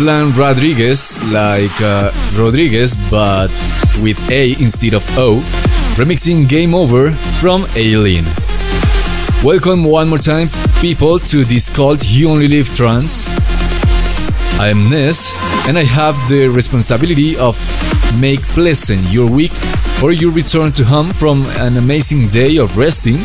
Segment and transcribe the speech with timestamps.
[0.00, 3.48] Ruslan Radriges, like uh, Rodriguez but
[4.00, 5.40] with A instead of O,
[5.96, 8.24] remixing Game Over from Alien.
[9.44, 10.48] Welcome one more time,
[10.80, 13.26] people, to this called You Only Live Trance.
[14.58, 15.34] I am Ness,
[15.68, 17.58] and I have the responsibility of
[18.18, 19.52] make pleasant your week
[20.02, 23.18] or your return to home from an amazing day of resting,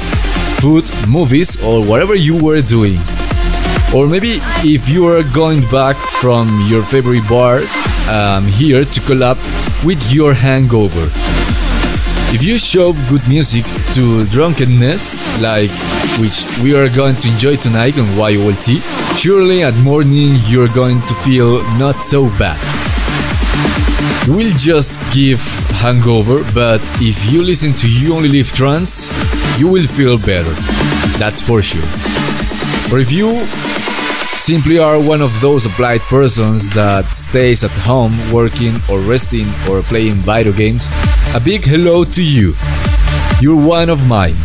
[0.60, 3.00] food, movies, or whatever you were doing.
[3.94, 7.62] Or maybe if you are going back from your favorite bar,
[8.08, 9.38] I'm here to collab
[9.86, 11.10] with your hangover.
[12.34, 15.70] If you show good music to drunkenness, like
[16.20, 18.82] which we are going to enjoy tonight on YOLT,
[19.18, 22.60] surely at morning you're going to feel not so bad.
[24.28, 25.40] We'll just give
[25.80, 29.08] hangover, but if you listen to You Only Live Trance,
[29.60, 30.52] you will feel better.
[31.18, 32.25] That's for sure.
[32.92, 33.36] Or if you
[34.46, 39.82] simply are one of those applied persons that stays at home working or resting or
[39.82, 40.88] playing video games,
[41.34, 42.54] a big hello to you.
[43.42, 44.36] You're one of mine.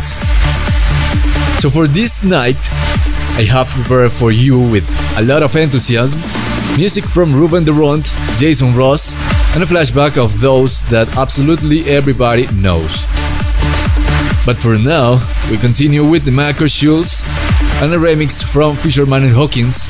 [1.61, 2.57] So for this night,
[3.37, 6.19] I have prepared for you with a lot of enthusiasm,
[6.79, 9.15] music from Ruben Ronde, Jason Ross,
[9.55, 13.05] and a flashback of those that absolutely everybody knows.
[14.47, 15.21] But for now,
[15.51, 17.25] we continue with the Markus Schulz
[17.83, 19.89] and a remix from Fisherman and Hawkins.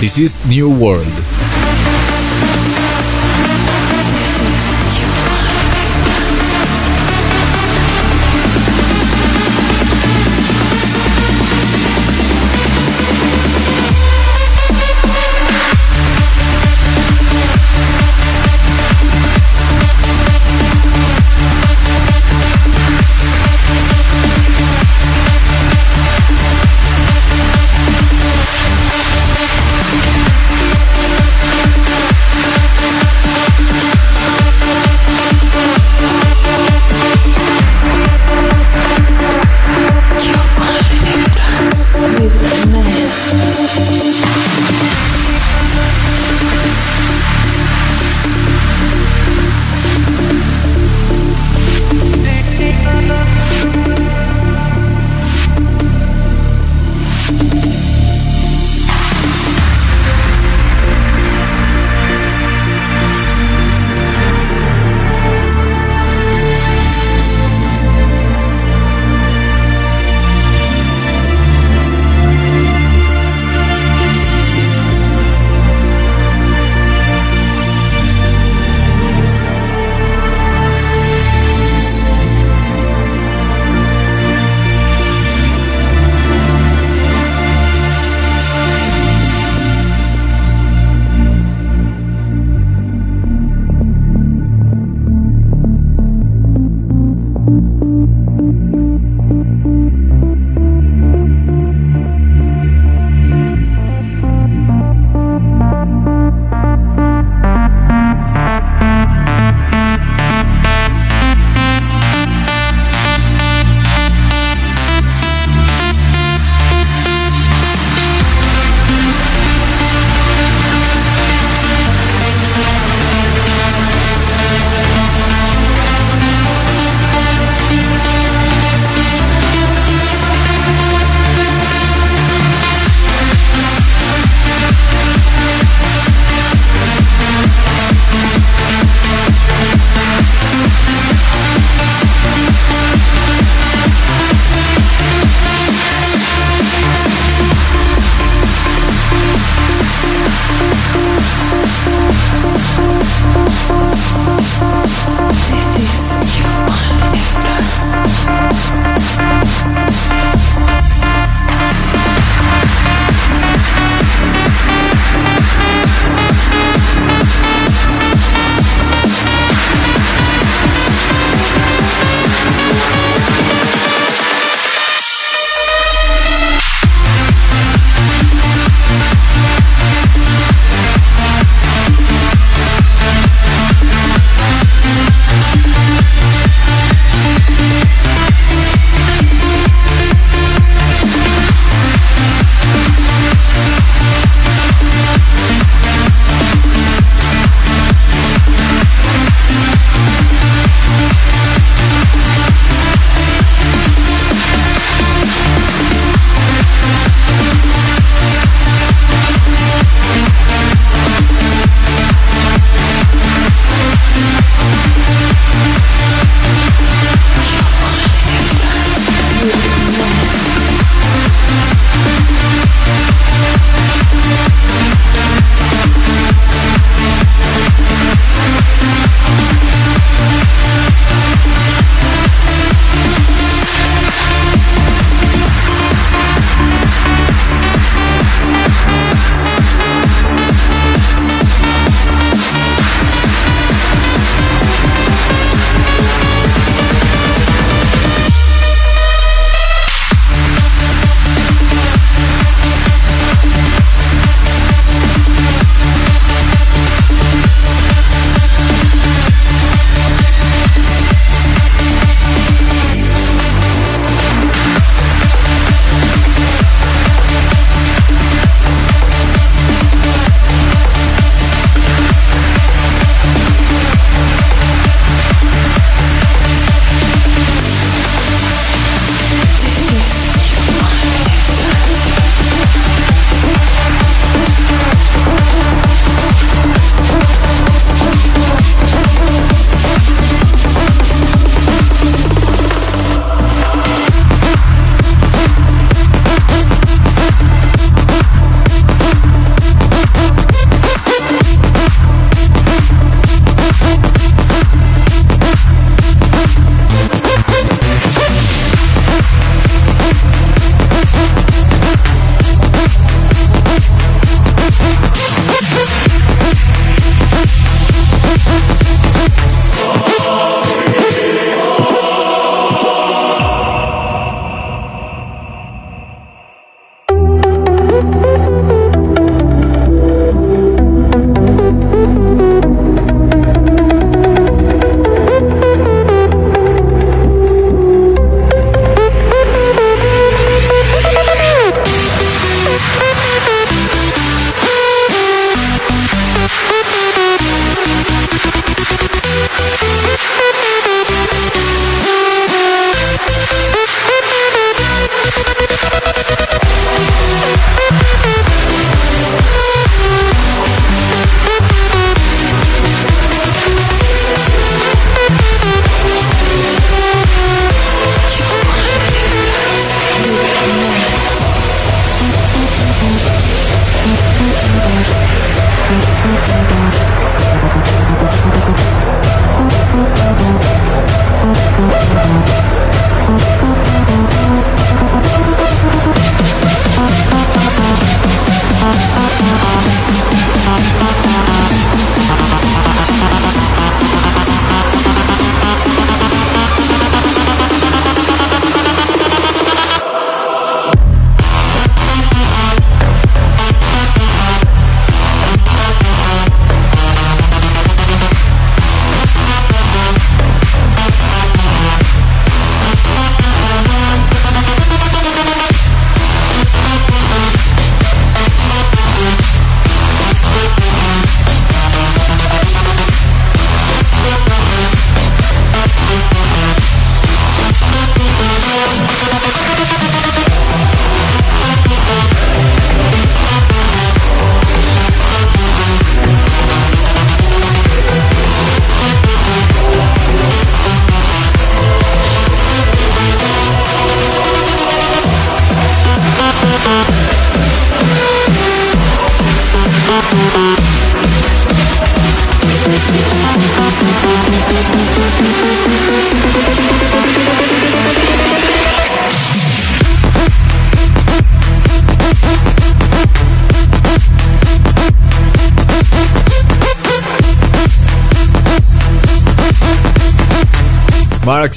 [0.00, 1.89] This is New World.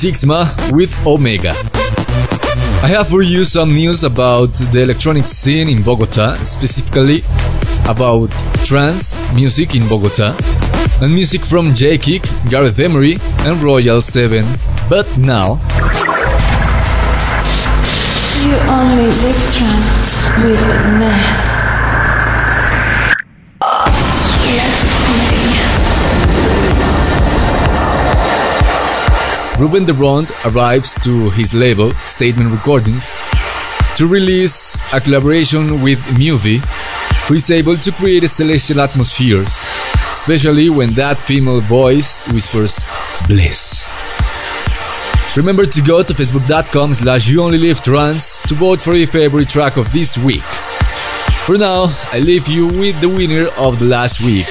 [0.03, 1.51] Sixma with Omega.
[2.83, 7.23] I have for you some news about the electronic scene in Bogota, specifically
[7.87, 8.29] about
[8.65, 10.35] trance music in Bogota,
[11.01, 13.17] and music from J-Kick, Gareth Emery,
[13.47, 14.43] and Royal 7.
[14.89, 15.61] But now...
[18.43, 20.59] You only live trance with
[20.99, 21.52] Ness.
[29.63, 33.13] Ruben de Ronde arrives to his label, Statement Recordings,
[33.95, 36.59] to release a collaboration with Muvi,
[37.27, 39.55] who is able to create a celestial atmospheres,
[40.11, 42.83] especially when that female voice whispers
[43.25, 43.89] bliss.
[45.37, 49.47] Remember to go to facebook.com slash you only live trance to vote for your favorite
[49.47, 50.43] track of this week.
[51.45, 54.47] For now, I leave you with the winner of the last week.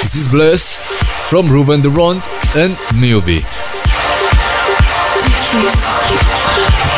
[0.00, 0.80] This is Bliss
[1.28, 2.22] from Ruben Ronde
[2.56, 2.78] and
[5.54, 6.93] Muvi.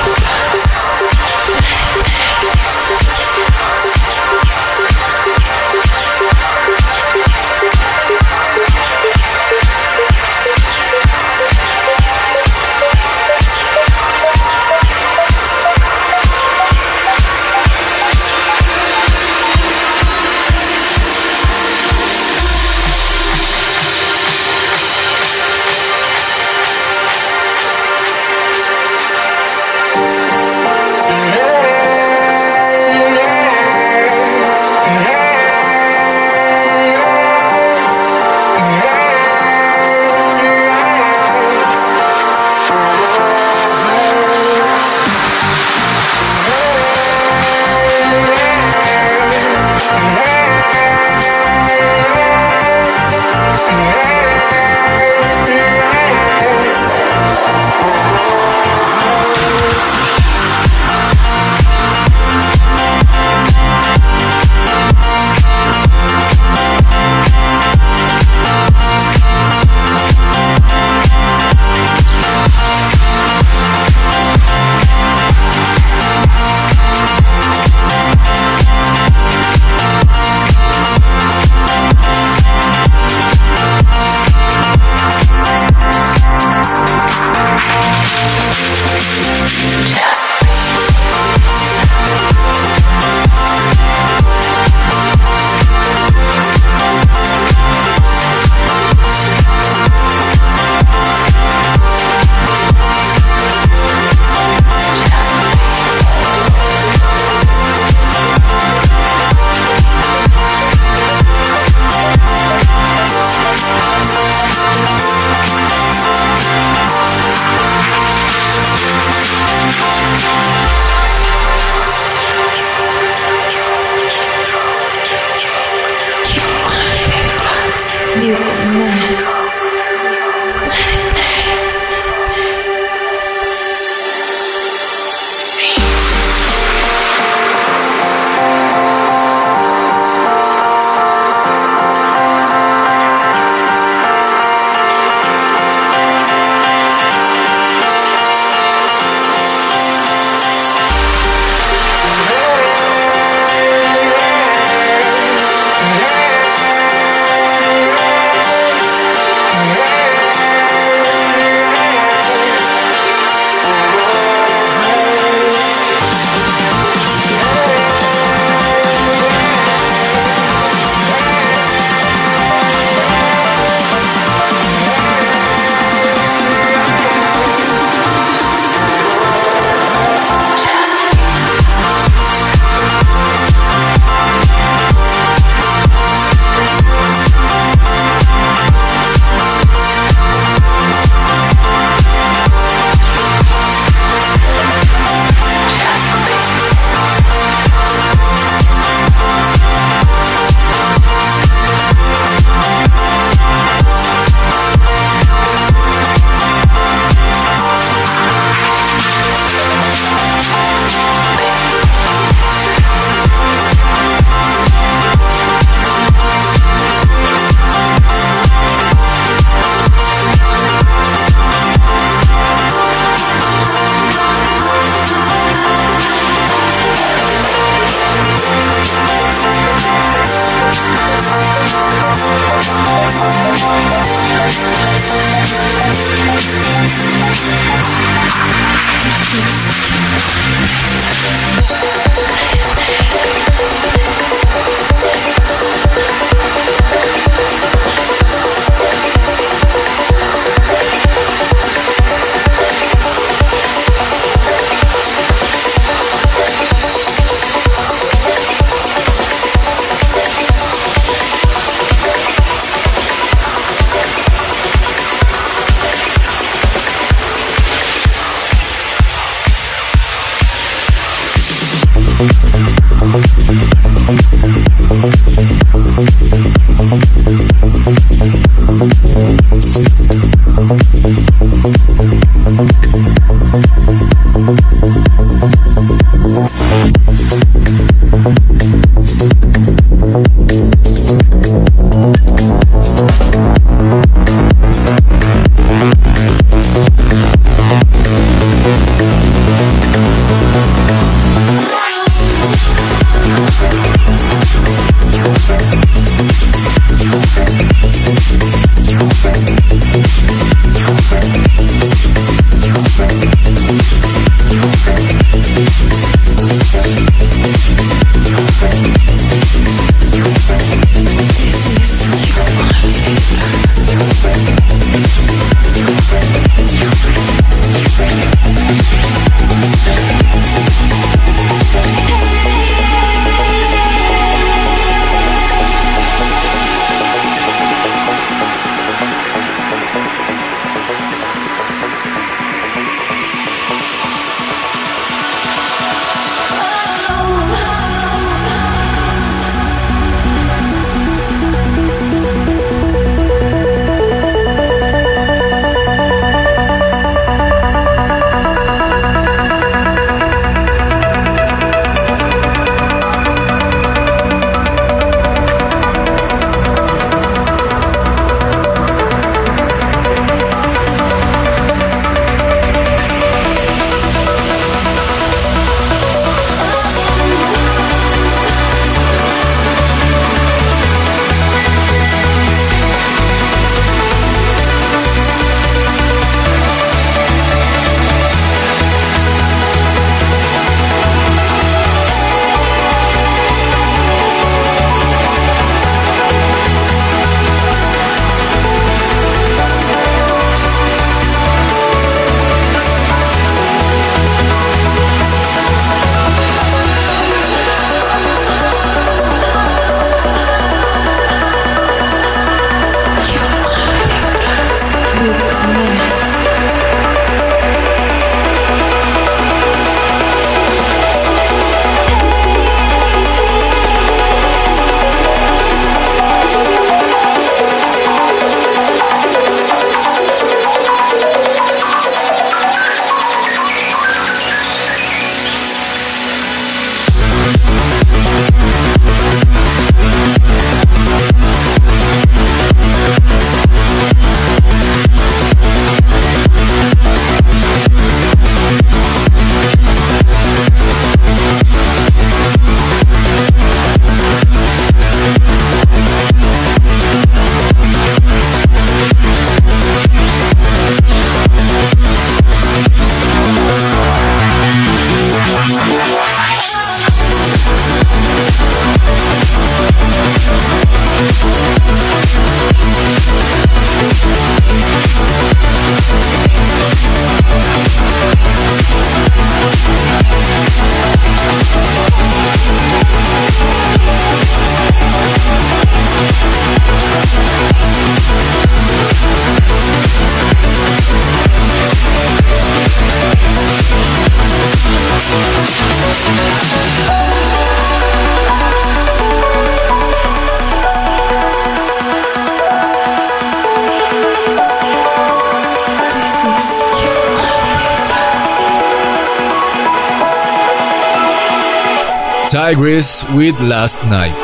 [512.66, 514.34] Tigris with Last Night.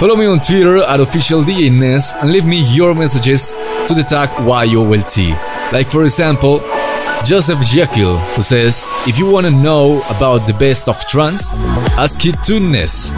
[0.00, 3.56] Follow me on Twitter at official OfficialDJNess and leave me your messages
[3.86, 5.16] to the tag YOLT.
[5.72, 6.58] Like for example,
[7.24, 11.52] Joseph Jekyll, who says, If you want to know about the best of trance,
[11.96, 13.12] ask it to Ness,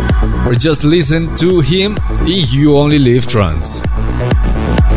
[0.47, 1.97] or just listen to him
[2.29, 3.81] if you only live trance.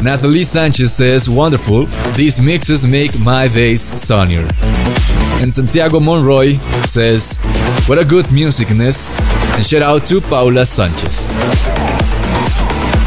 [0.04, 1.86] Natalie Sanchez says, Wonderful,
[2.18, 4.46] these mixes make my days sunnier.
[5.42, 7.40] And Santiago Monroy says,
[7.86, 9.12] What a good musicness,
[9.58, 11.28] and shout out to Paula Sanchez.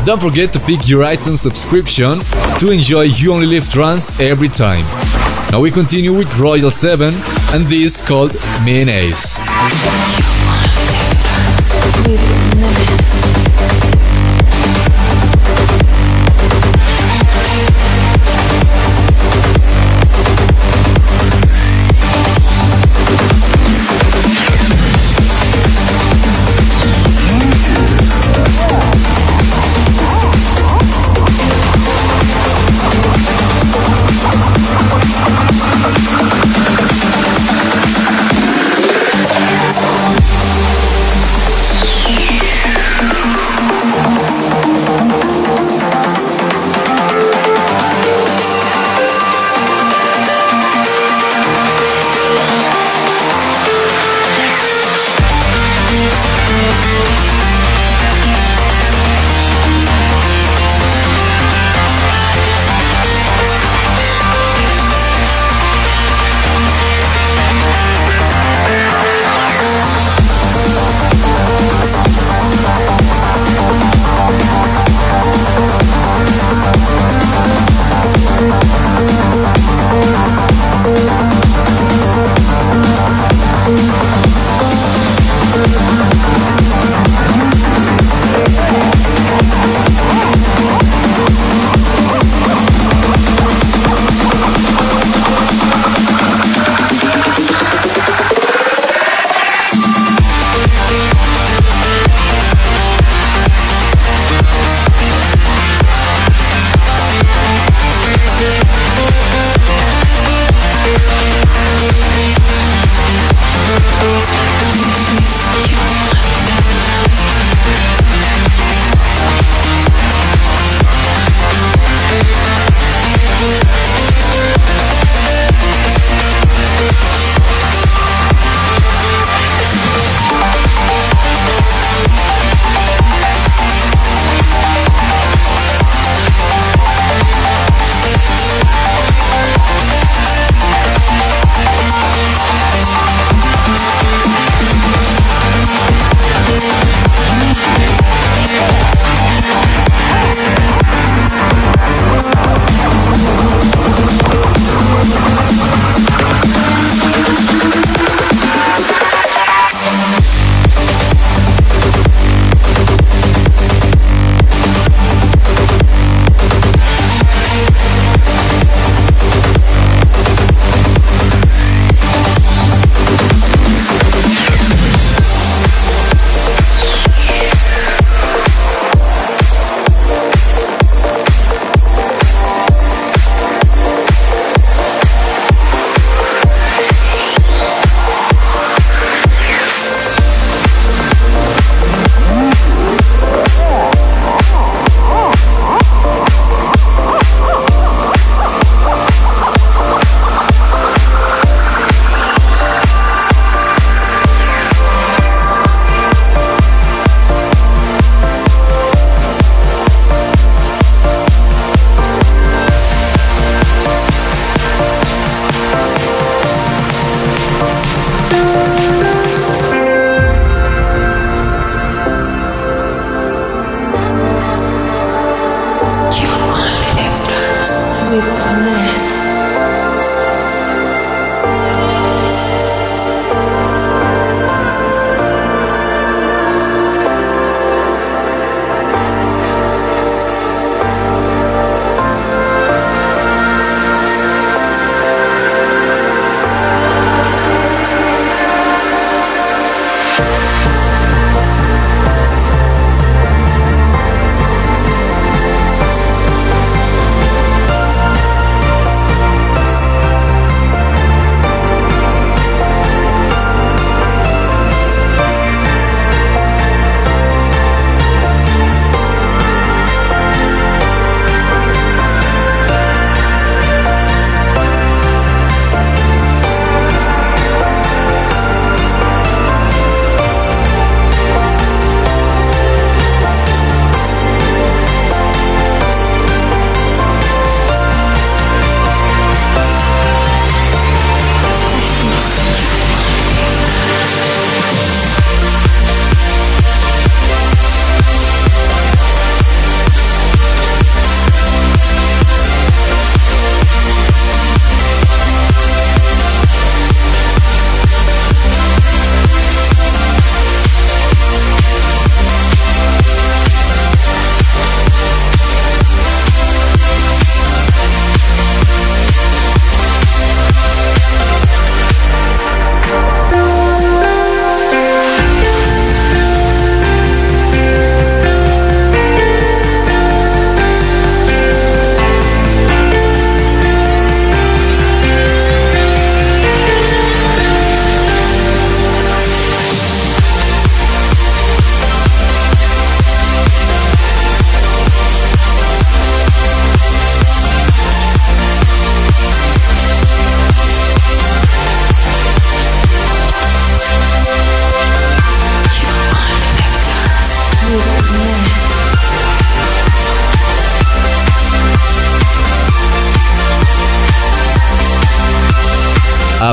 [0.04, 2.20] Don't forget to pick your iTunes subscription
[2.58, 4.84] to enjoy You Only Live Trance every time.
[5.50, 7.14] Now we continue with Royal 7
[7.54, 8.36] and this called
[8.66, 9.38] Mayonnaise.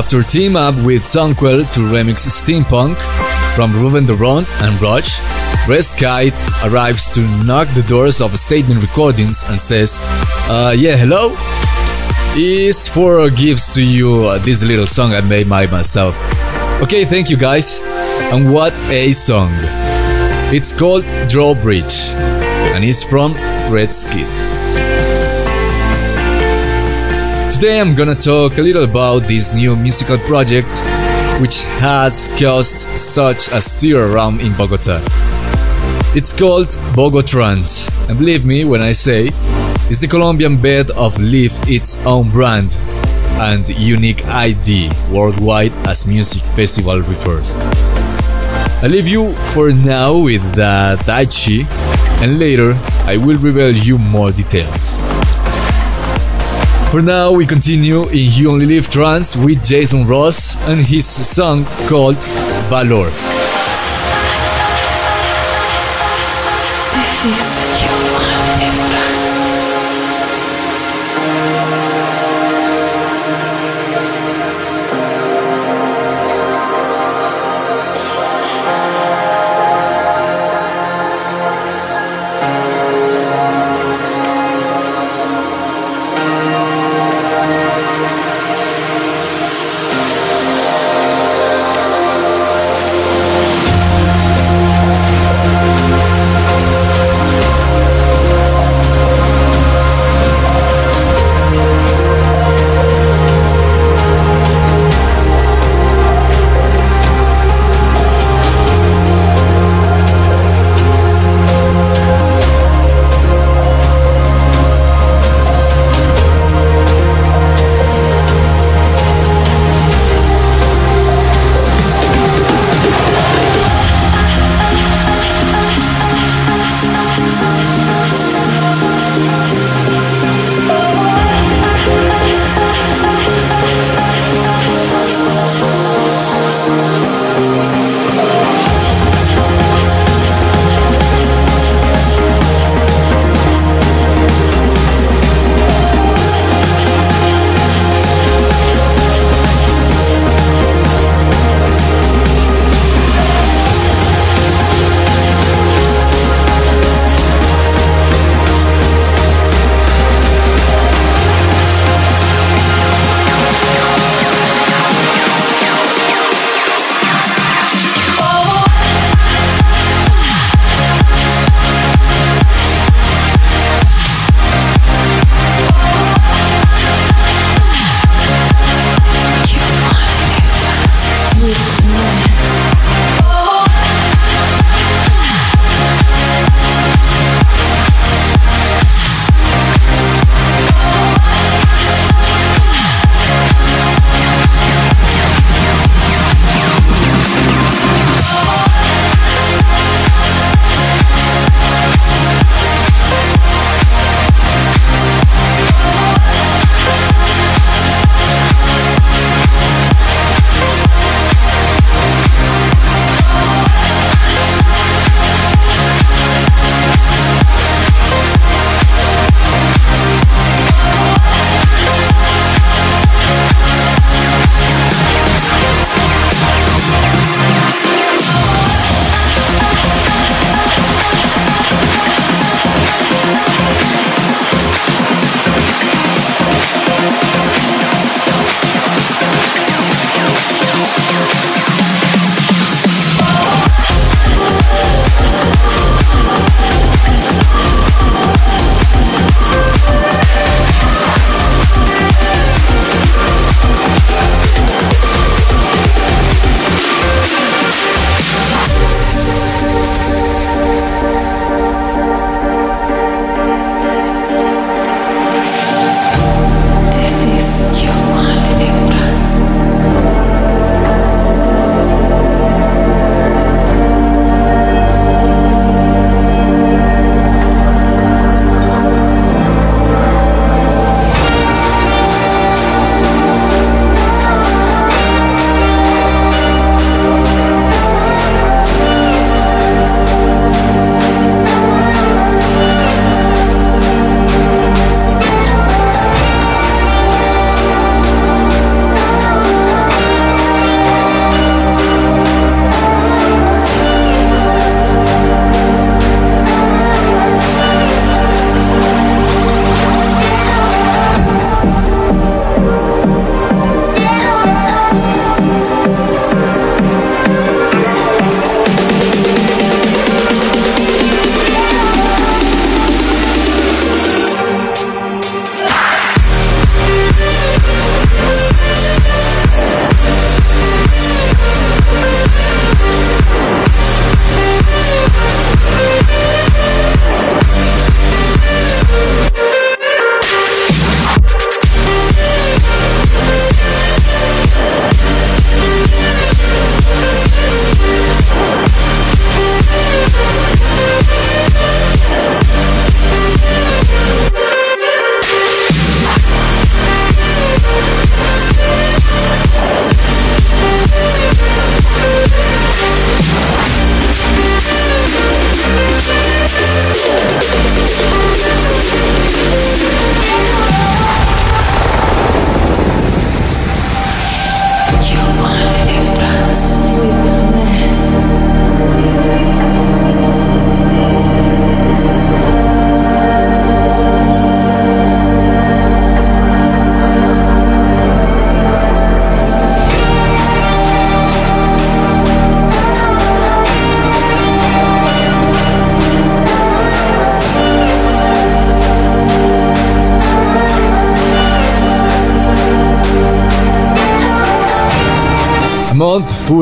[0.04, 2.98] After team up with Sunkwell to remix Steampunk
[3.56, 5.18] from Ruben de Ronde and Rush,
[5.66, 6.30] Red Sky
[6.62, 9.98] arrives to knock the doors of Statement Recordings and says,
[10.50, 11.34] uh, yeah, hello?
[12.36, 16.14] Is for gifts to you uh, this little song I made by myself.
[16.82, 17.80] Okay, thank you guys.
[18.30, 19.52] And what a song!
[20.52, 22.10] It's called Drawbridge
[22.76, 23.32] and it's from
[23.72, 24.28] Red Skid.
[27.64, 30.68] Today I'm gonna talk a little about this new musical project
[31.40, 35.00] which has caused such a stir around in Bogota.
[36.14, 39.30] It's called Bogotrans, and believe me when I say
[39.88, 42.76] it's the Colombian bed of Live its own brand
[43.40, 47.56] and unique ID worldwide as music festival refers.
[48.84, 51.64] I leave you for now with the Daichi
[52.20, 52.74] and later
[53.06, 55.13] I will reveal you more details.
[56.94, 61.64] For now, we continue in You Only Live Trance with Jason Ross and his song
[61.88, 62.14] called
[62.70, 63.10] Valor.
[66.94, 67.63] This is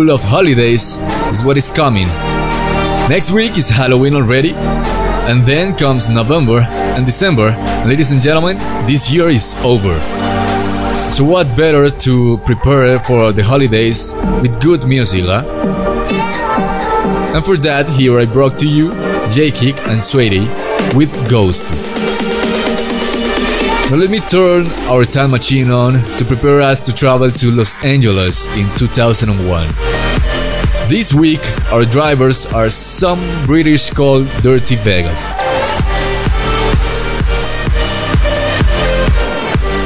[0.03, 0.99] full of holidays
[1.33, 2.09] is what is coming.
[3.09, 4.53] Next week is Halloween already,
[5.31, 6.61] and then comes November
[6.95, 7.51] and December.
[7.87, 9.95] Ladies and gentlemen, this year is over.
[11.13, 15.45] So what better to prepare for the holidays with good music, huh?
[17.35, 18.91] And for that, here I brought to you
[19.31, 20.49] J-Kick and Sweetie
[20.97, 21.93] with Ghosts.
[23.93, 27.77] Now let me turn our time machine on to prepare us to travel to Los
[27.85, 29.92] Angeles in 2001.
[30.89, 31.41] This week,
[31.73, 35.31] our drivers are some British called Dirty Vegas.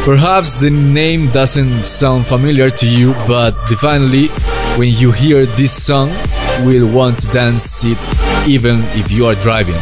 [0.04, 4.28] Perhaps the name doesn't sound familiar to you, but definitely
[4.78, 6.10] when you hear this song,
[6.64, 7.98] will want to dance it
[8.48, 9.74] even if you are driving.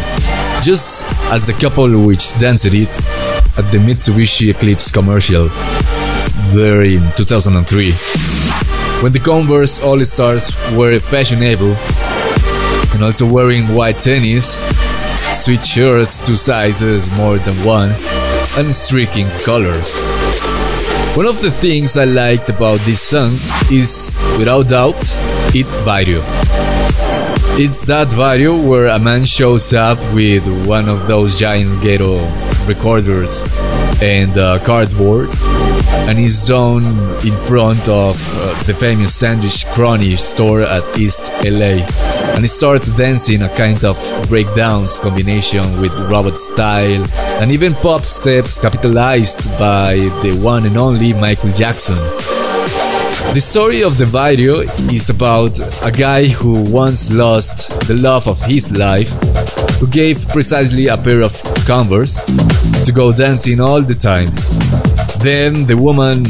[0.63, 2.89] Just as the couple which danced it
[3.57, 5.49] at the Mitsubishi Eclipse commercial
[6.53, 8.44] there in 2003.
[9.05, 11.77] When the Converse All Stars were fashionable
[12.95, 14.57] and also wearing white tennis,
[15.45, 17.91] sweet shirts two sizes more than one,
[18.57, 19.95] and streaking colors.
[21.15, 23.33] One of the things I liked about this song
[23.71, 24.97] is, without doubt,
[25.55, 26.23] it video.
[27.61, 32.25] It's that video where a man shows up with one of those giant ghetto
[32.67, 33.43] recorders
[34.01, 35.29] and uh, cardboard
[36.09, 36.83] and is down
[37.27, 41.85] in front of uh, the famous sandwich crony store at East LA
[42.35, 43.97] and he started dancing a kind of
[44.29, 47.05] breakdowns combination with robot style
[47.41, 51.97] and even pop steps capitalized by the one and only Michael Jackson.
[53.35, 54.61] The story of the video
[54.93, 59.11] is about a guy who once lost the love of his life,
[59.81, 61.33] who gave precisely a pair of
[61.67, 62.21] Converse
[62.85, 64.29] to go dancing all the time.
[65.21, 66.25] Then the woman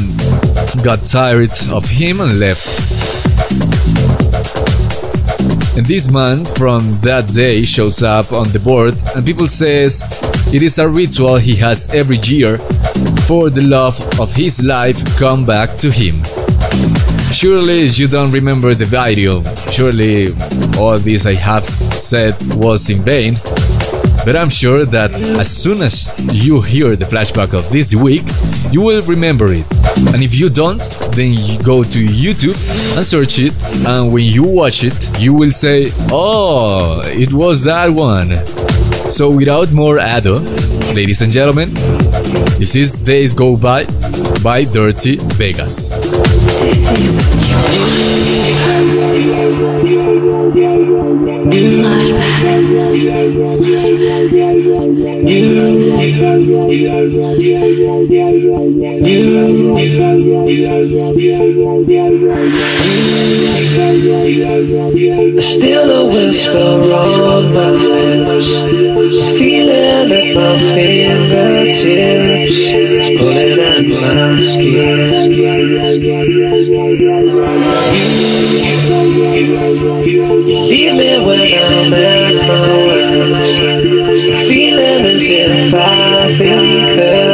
[0.83, 2.65] got tired of him and left.
[5.77, 10.03] And this man from that day shows up on the board and people says
[10.53, 12.57] it is a ritual he has every year
[13.27, 16.23] for the love of his life come back to him.
[17.33, 19.43] Surely you don't remember the video.
[19.69, 20.33] Surely
[20.77, 23.35] all this I have said was in vain.
[24.25, 28.23] But I'm sure that as soon as you hear the flashback of this week,
[28.71, 29.65] you will remember it.
[30.13, 32.57] And if you don't, then you go to YouTube
[32.97, 33.53] and search it,
[33.85, 38.43] and when you watch it, you will say, Oh, it was that one.
[39.11, 40.35] So without more ado,
[40.95, 41.73] ladies and gentlemen,
[42.57, 43.85] this is Days Go By
[44.43, 45.91] by Dirty Vegas.
[65.41, 68.49] Still a whisper on my lips
[69.39, 71.95] Feeling at my fingertips
[73.17, 74.85] Pulling at my skin.
[80.69, 83.84] Leave me when I'm at my worst
[85.17, 87.24] if I've been cursed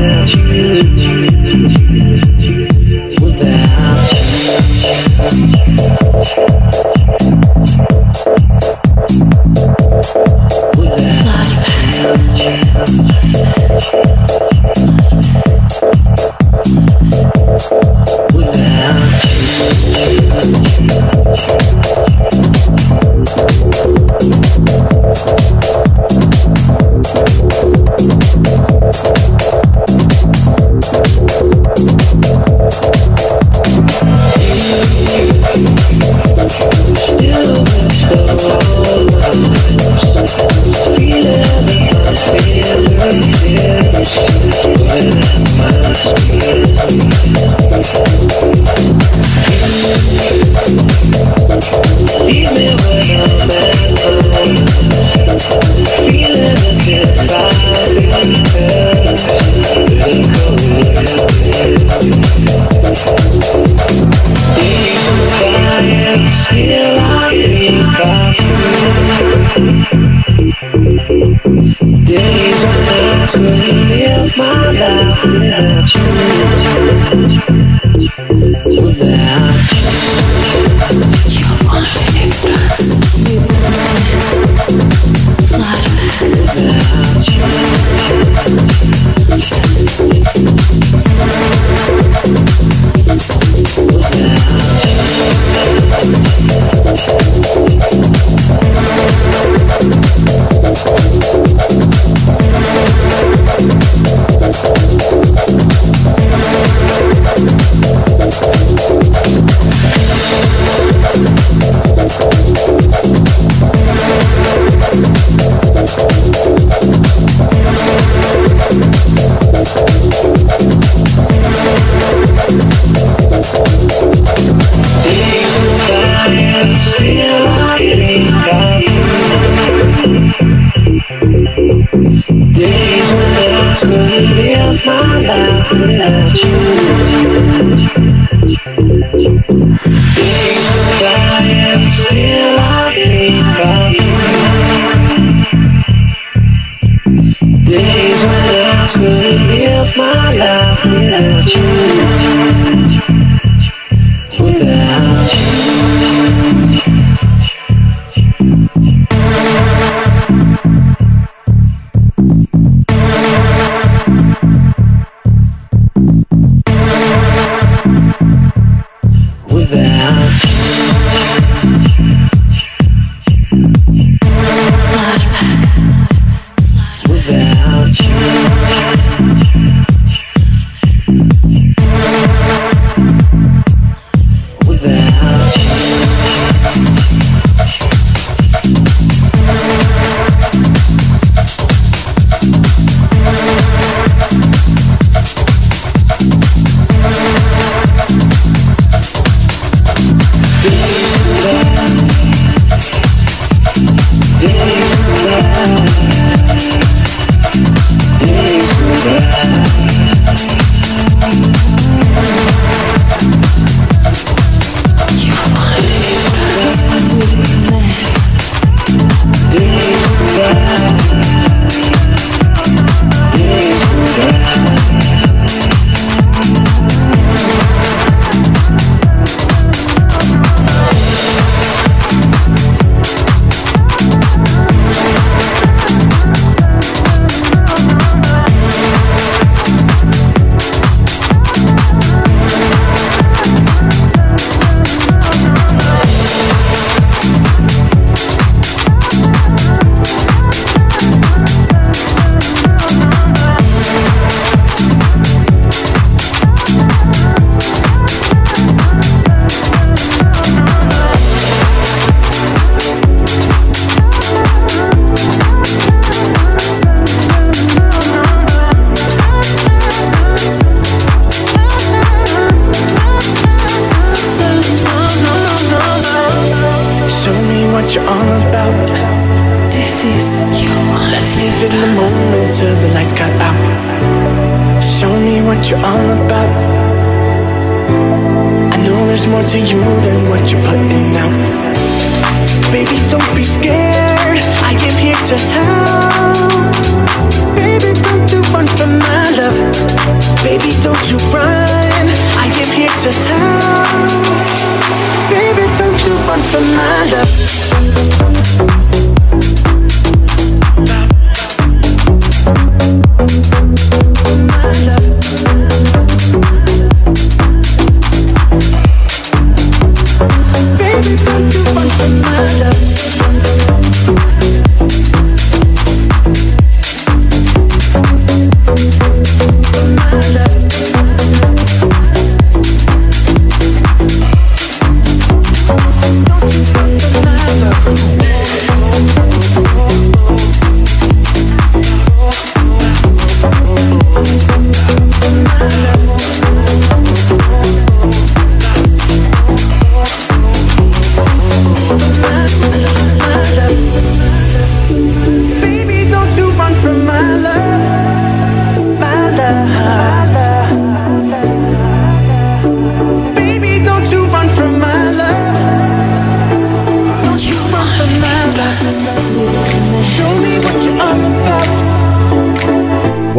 [0.00, 0.99] life without you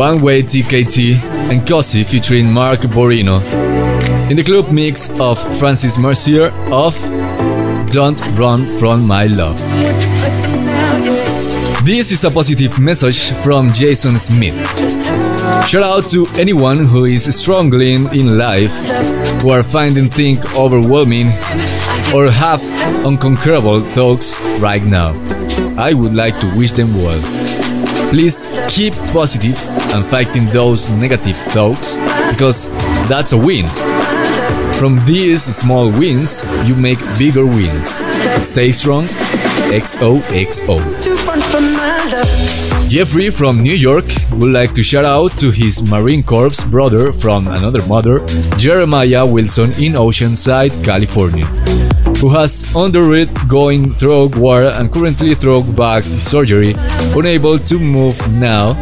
[0.02, 1.22] One Way TKT,
[1.52, 3.40] and Cosi featuring Mark Borino.
[4.32, 6.96] In the club mix of Francis Mercier of
[7.92, 9.60] Don't Run From My Love.
[11.86, 14.58] This is a positive message from Jason Smith.
[15.68, 18.74] Shout out to anyone who is struggling in life,
[19.44, 21.28] who are finding things overwhelming,
[22.12, 22.64] or have
[23.06, 25.14] unconquerable thoughts right now.
[25.78, 27.22] I would like to wish them well.
[28.10, 29.56] Please keep positive
[29.94, 31.96] and fighting those negative thoughts
[32.32, 32.70] because
[33.08, 33.68] that's a win.
[34.80, 37.90] From these small wins, you make bigger wins.
[38.46, 39.06] Stay strong.
[39.72, 40.80] XOXO.
[42.92, 47.48] Jeffrey from New York would like to shout out to his Marine Corps brother from
[47.48, 48.20] another mother,
[48.58, 51.46] Jeremiah Wilson in Oceanside, California,
[52.20, 56.76] who has undergone throat war and currently throat back surgery,
[57.16, 58.74] unable to move now,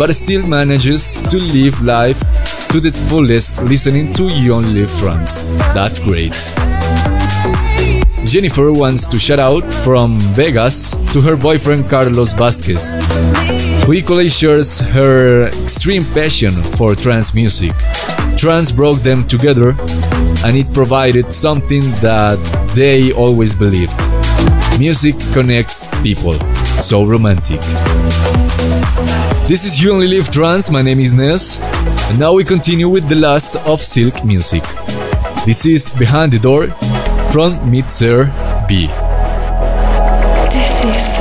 [0.00, 2.18] but still manages to live life
[2.70, 5.46] to the fullest listening to Only Live Trance.
[5.78, 6.34] That's great.
[8.26, 12.92] Jennifer wants to shout out from Vegas to her boyfriend Carlos Vasquez,
[13.84, 17.72] who equally shares her extreme passion for trance music.
[18.38, 19.76] Trance broke them together
[20.44, 22.38] and it provided something that
[22.74, 23.94] they always believed.
[24.78, 26.38] Music connects people.
[26.80, 27.60] So romantic.
[29.46, 31.60] This is You Only Live Trance, my name is Ness,
[32.08, 34.64] and now we continue with the last of Silk music.
[35.44, 36.68] This is Behind the Door
[37.34, 38.30] from Mitzer
[38.68, 38.86] B.
[40.54, 41.13] This is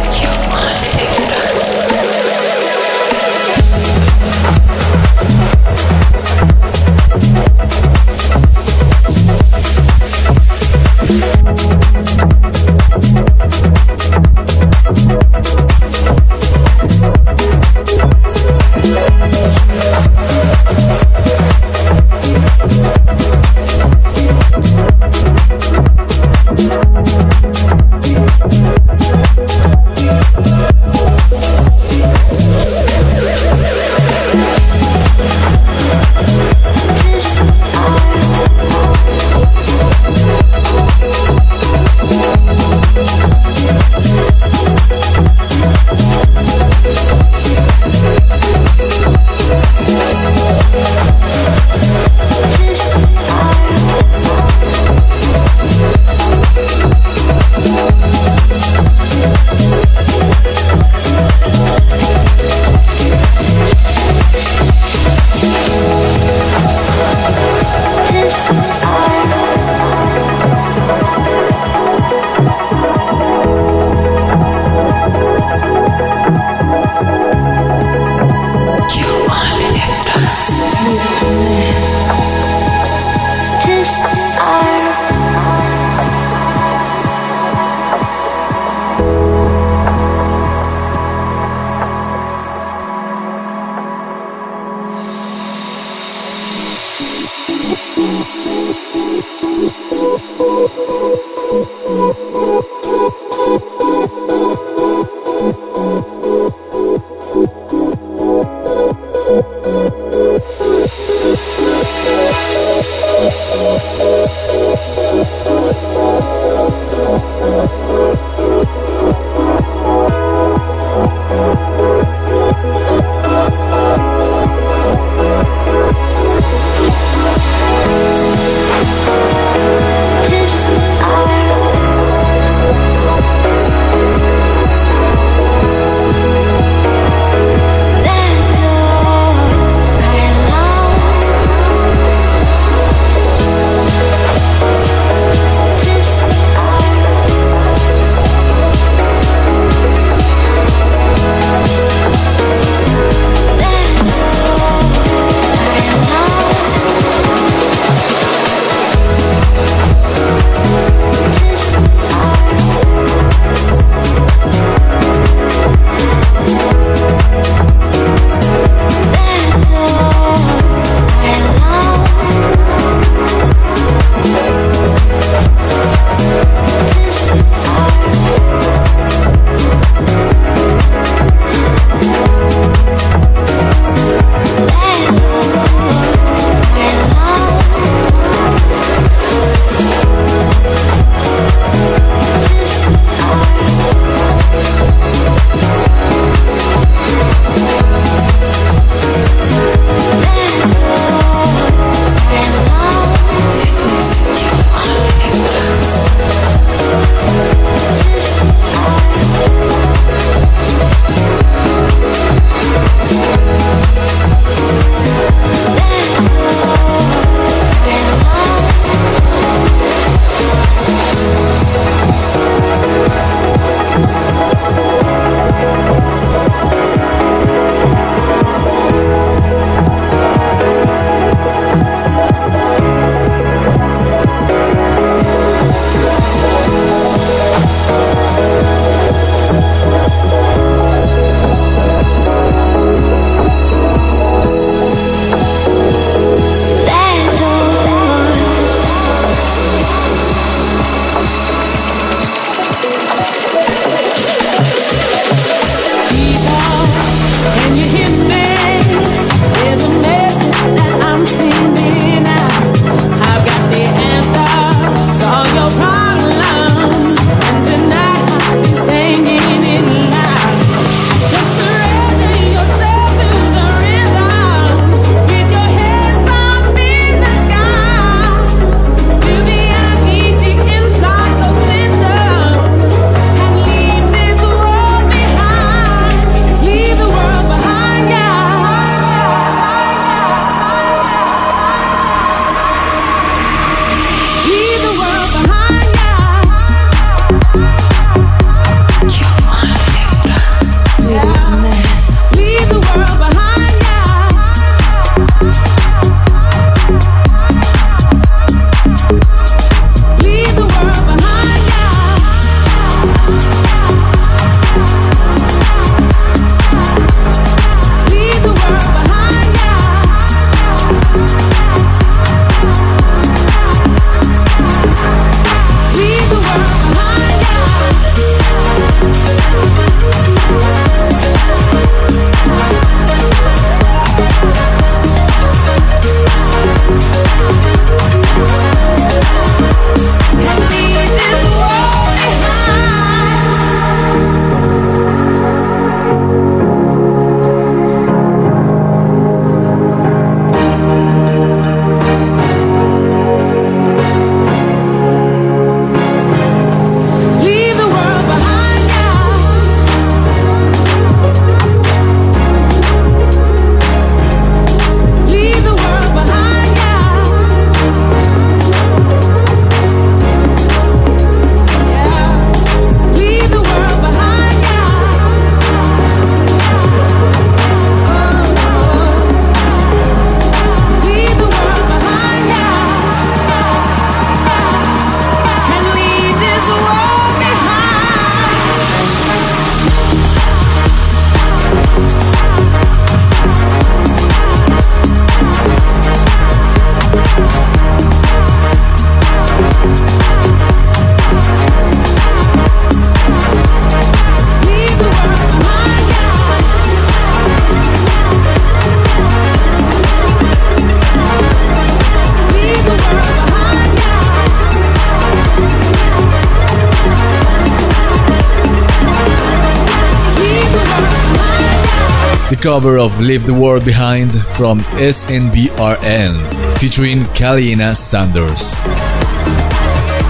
[422.63, 428.73] cover of Leave the World Behind from SNBRN, featuring Kaleena Zanders.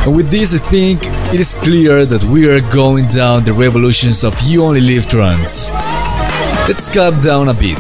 [0.04, 4.24] And with this, I think it is clear that we are going down the revolutions
[4.24, 5.70] of You Only Live trance.
[6.68, 7.78] Let's calm down a bit.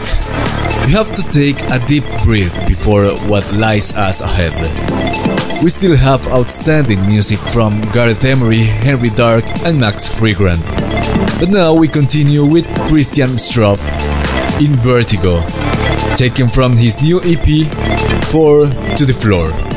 [0.85, 4.53] We have to take a deep breath before what lies us ahead.
[5.63, 10.63] We still have outstanding music from Gareth Emery, Henry Dark, and Max Freegrant.
[11.39, 13.79] But now we continue with Christian Stroop
[14.59, 15.41] in Vertigo,
[16.15, 17.73] taken from his new EP,
[18.25, 19.72] 4 to the Floor.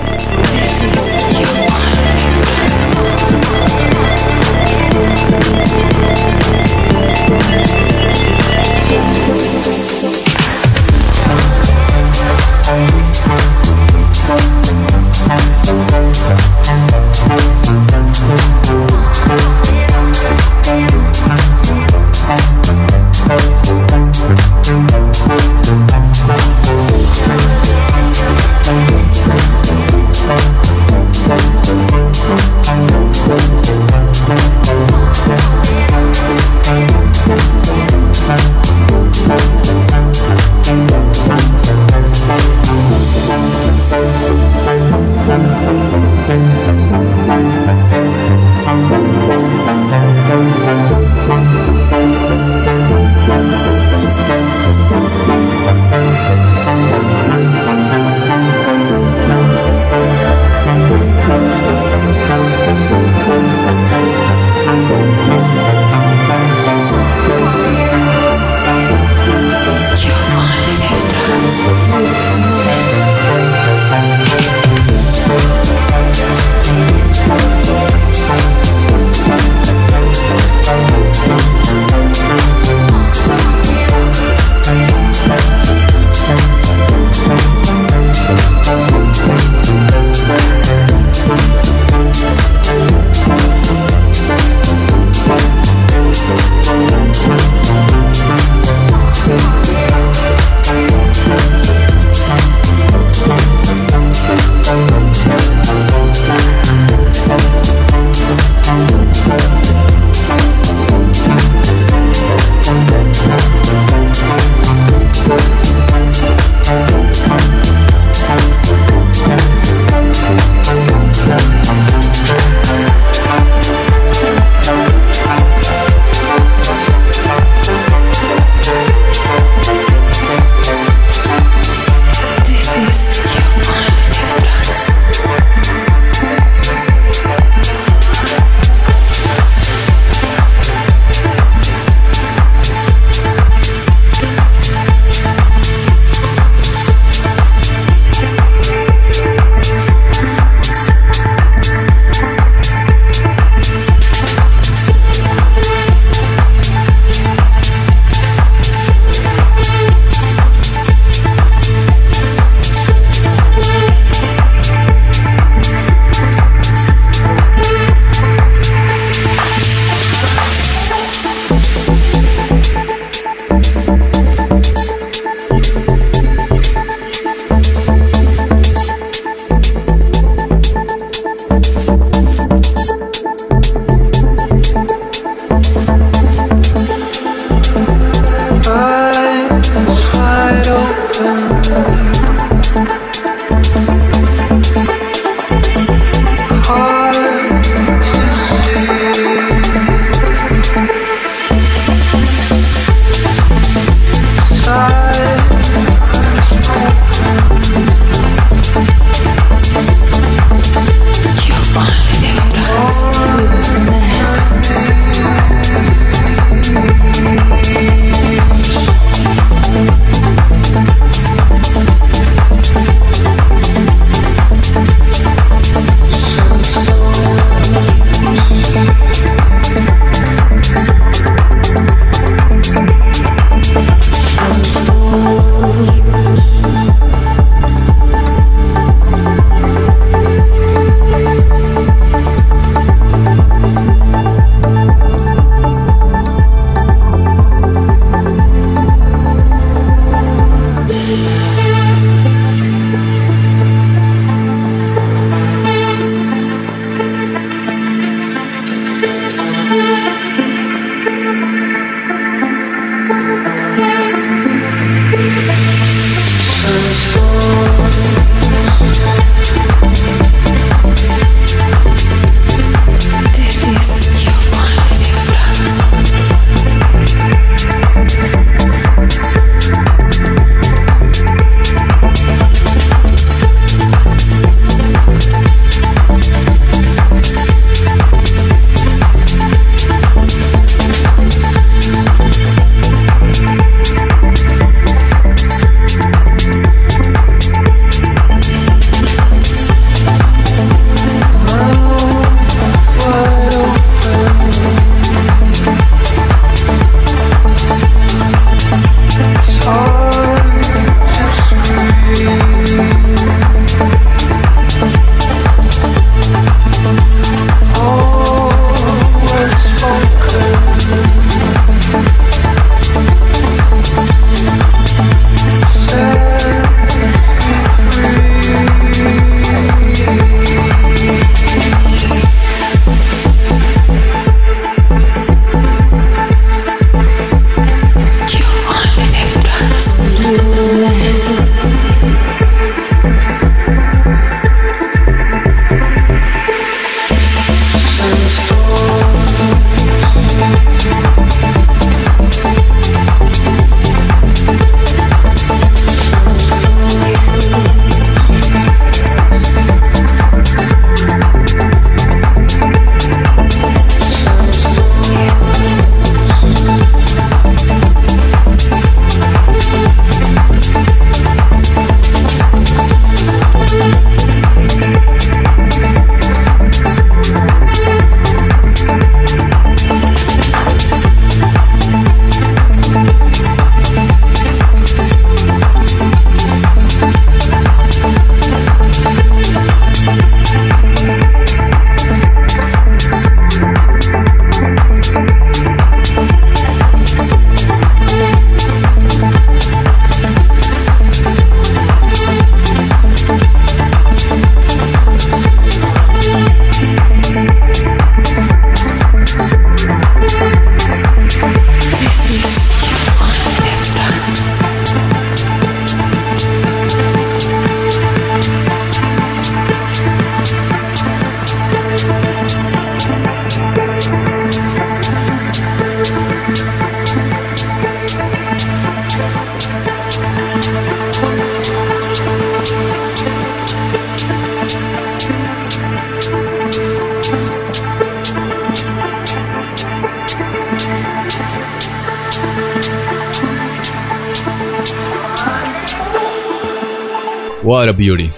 [447.66, 448.30] What a beauty.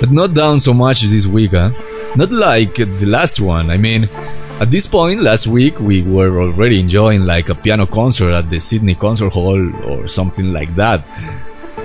[0.00, 1.72] But not down so much this week, huh?
[2.16, 4.08] Not like the last one, I mean,
[4.60, 8.58] at this point last week we were already enjoying like a piano concert at the
[8.58, 11.04] Sydney Concert Hall or something like that.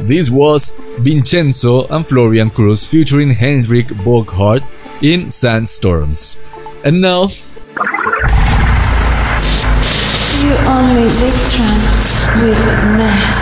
[0.07, 4.63] This was Vincenzo and Florian Cruz featuring Hendrik Burkhardt
[5.01, 6.39] in Sandstorms.
[6.85, 7.31] And now
[10.39, 12.59] You only live trance with
[12.95, 13.40] Ness.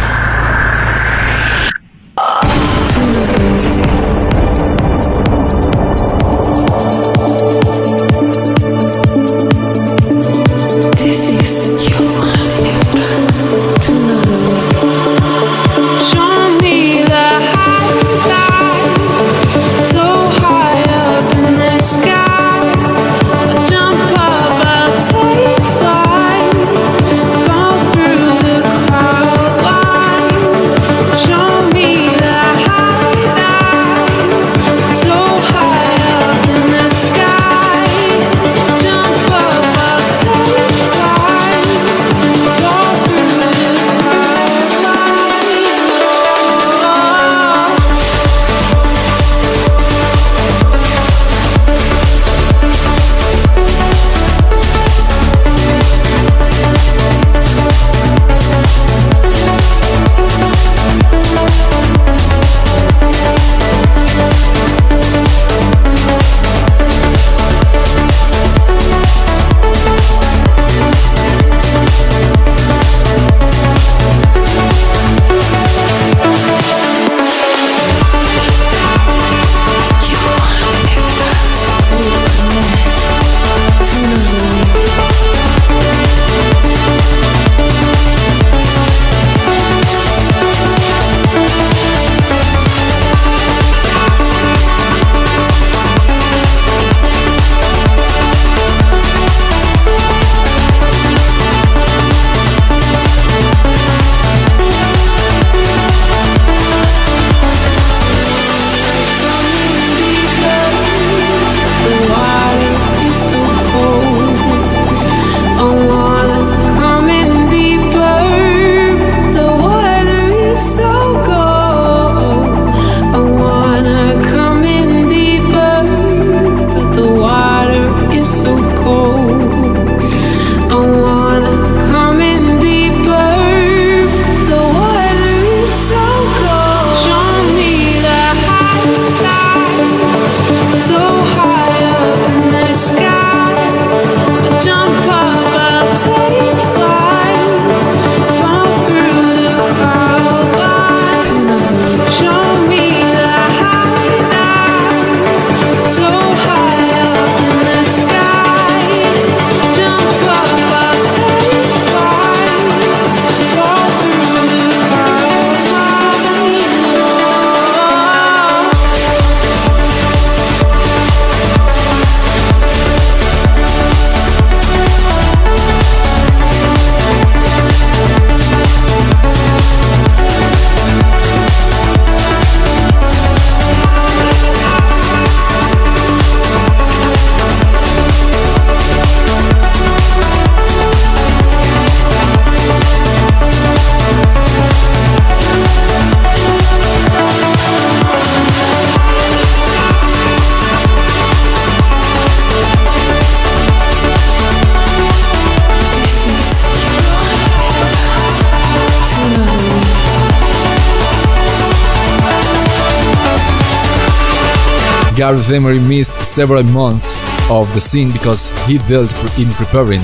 [215.20, 217.20] Gareth Emery missed several months
[217.52, 220.00] of the scene because he dealt in preparing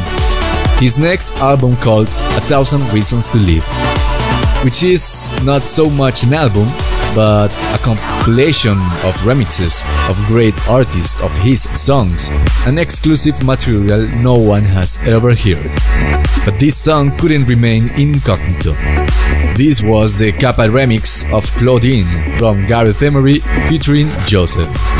[0.78, 3.66] his next album called A Thousand Reasons to Live,
[4.66, 6.68] which is not so much an album,
[7.16, 8.74] but a compilation
[9.07, 12.28] of remixes of great artists of his songs,
[12.68, 15.72] an exclusive material no one has ever heard.
[16.43, 18.74] But this song couldn't remain incognito.
[19.55, 23.39] This was the Kappa remix of Claudine from Gareth Emery
[23.70, 24.95] featuring Joseph.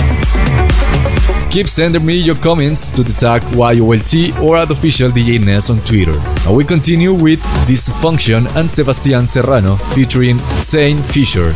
[1.56, 6.20] Keep sending me your comments to the tag YOLT or at official on Twitter.
[6.44, 11.48] Now we continue with Dysfunction and Sebastian Serrano featuring Zane Fisher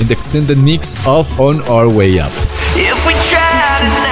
[0.00, 2.32] in the extended mix of On Our Way Up.
[2.76, 4.11] If we try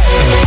[0.00, 0.40] We'll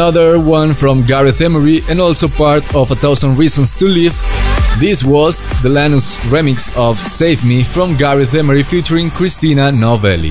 [0.00, 4.14] Another one from Gareth Emery and also part of A Thousand Reasons to Live.
[4.78, 10.30] This was the Lanus remix of Save Me from Gareth Emery featuring Christina Novelli.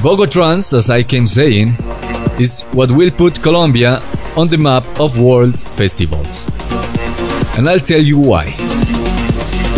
[0.00, 1.76] Bogotrans, as I came saying,
[2.40, 4.00] is what will put Colombia
[4.34, 6.46] on the map of world festivals.
[7.58, 8.54] And I'll tell you why.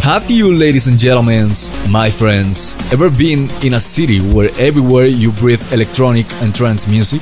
[0.04, 1.50] Have you, ladies and gentlemen,
[1.90, 7.20] my friends, ever been in a city where everywhere you breathe electronic and trance music?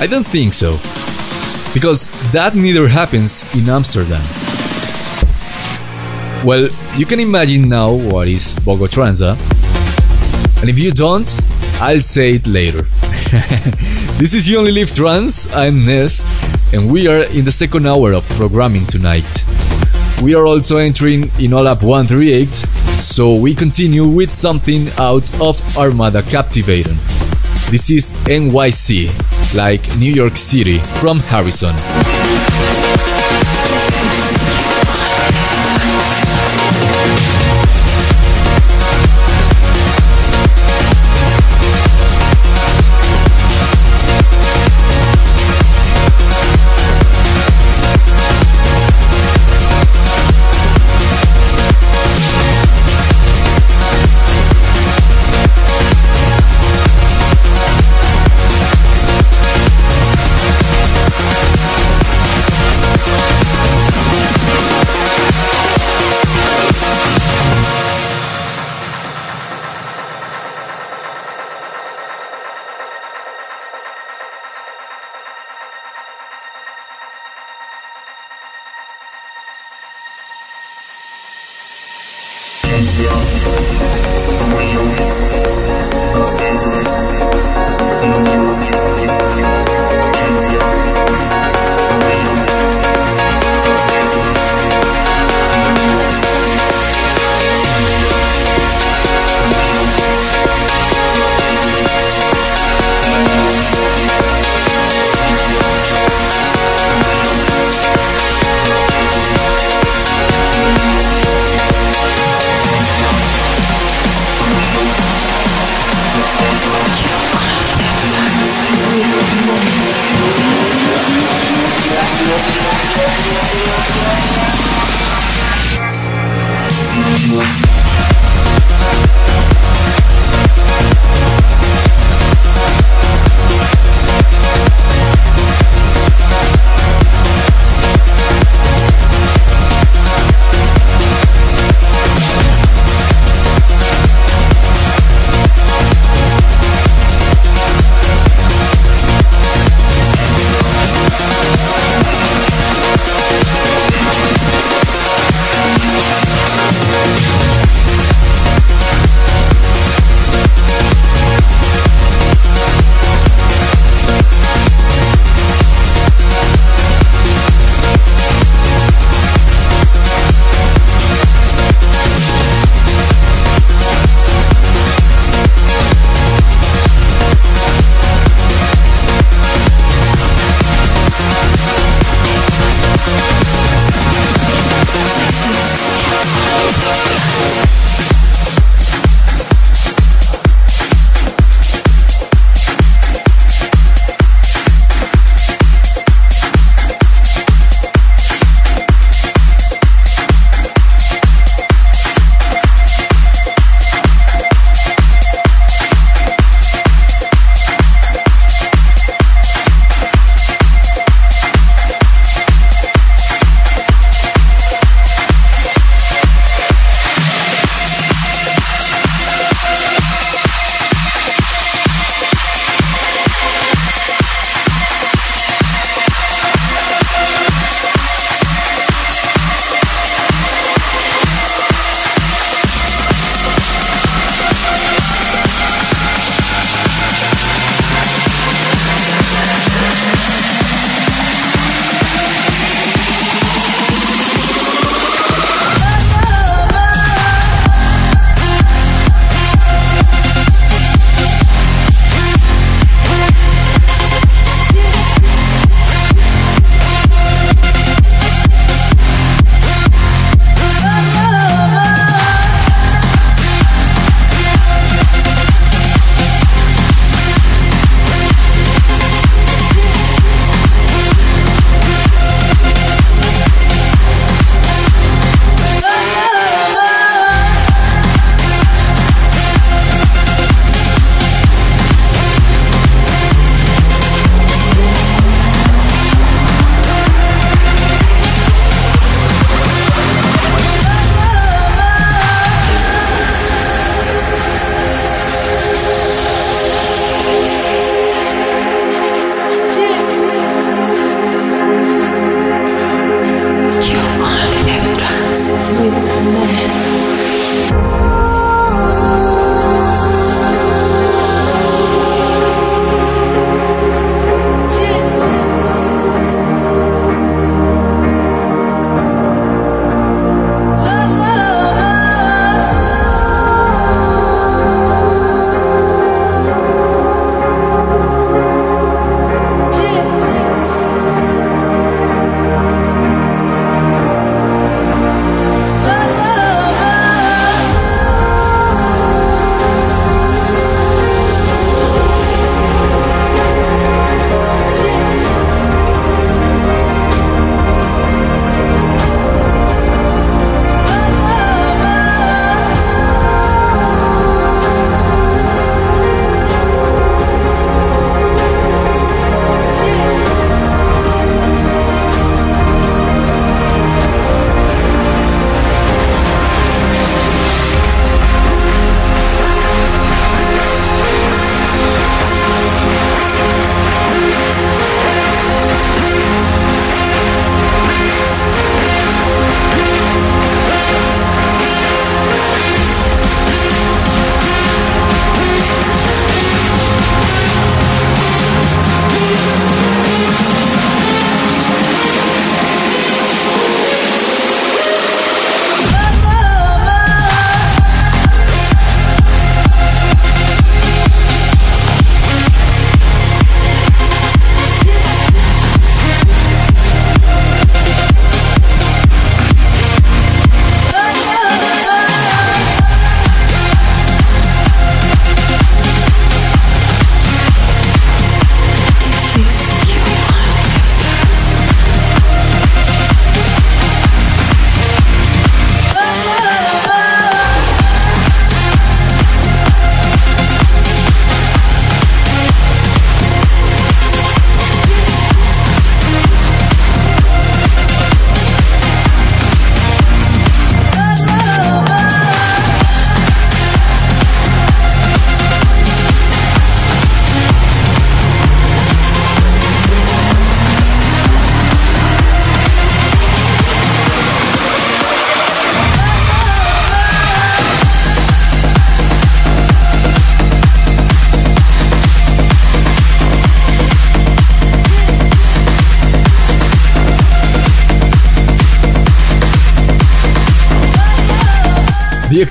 [0.00, 0.72] I don't think so.
[1.74, 4.22] Because that neither happens in Amsterdam.
[6.46, 9.36] Well, you can imagine now what is Bogotranza.
[10.60, 11.28] And if you don't,
[11.80, 12.82] I'll say it later.
[14.18, 16.22] this is You Only Live Trance, I'm Ness,
[16.72, 19.26] and we are in the second hour of programming tonight.
[20.22, 26.22] We are also entering in OLAP 138, so we continue with something out of Armada
[26.22, 26.96] Captivating.
[27.70, 29.10] This is NYC,
[29.54, 31.74] like New York City, from Harrison.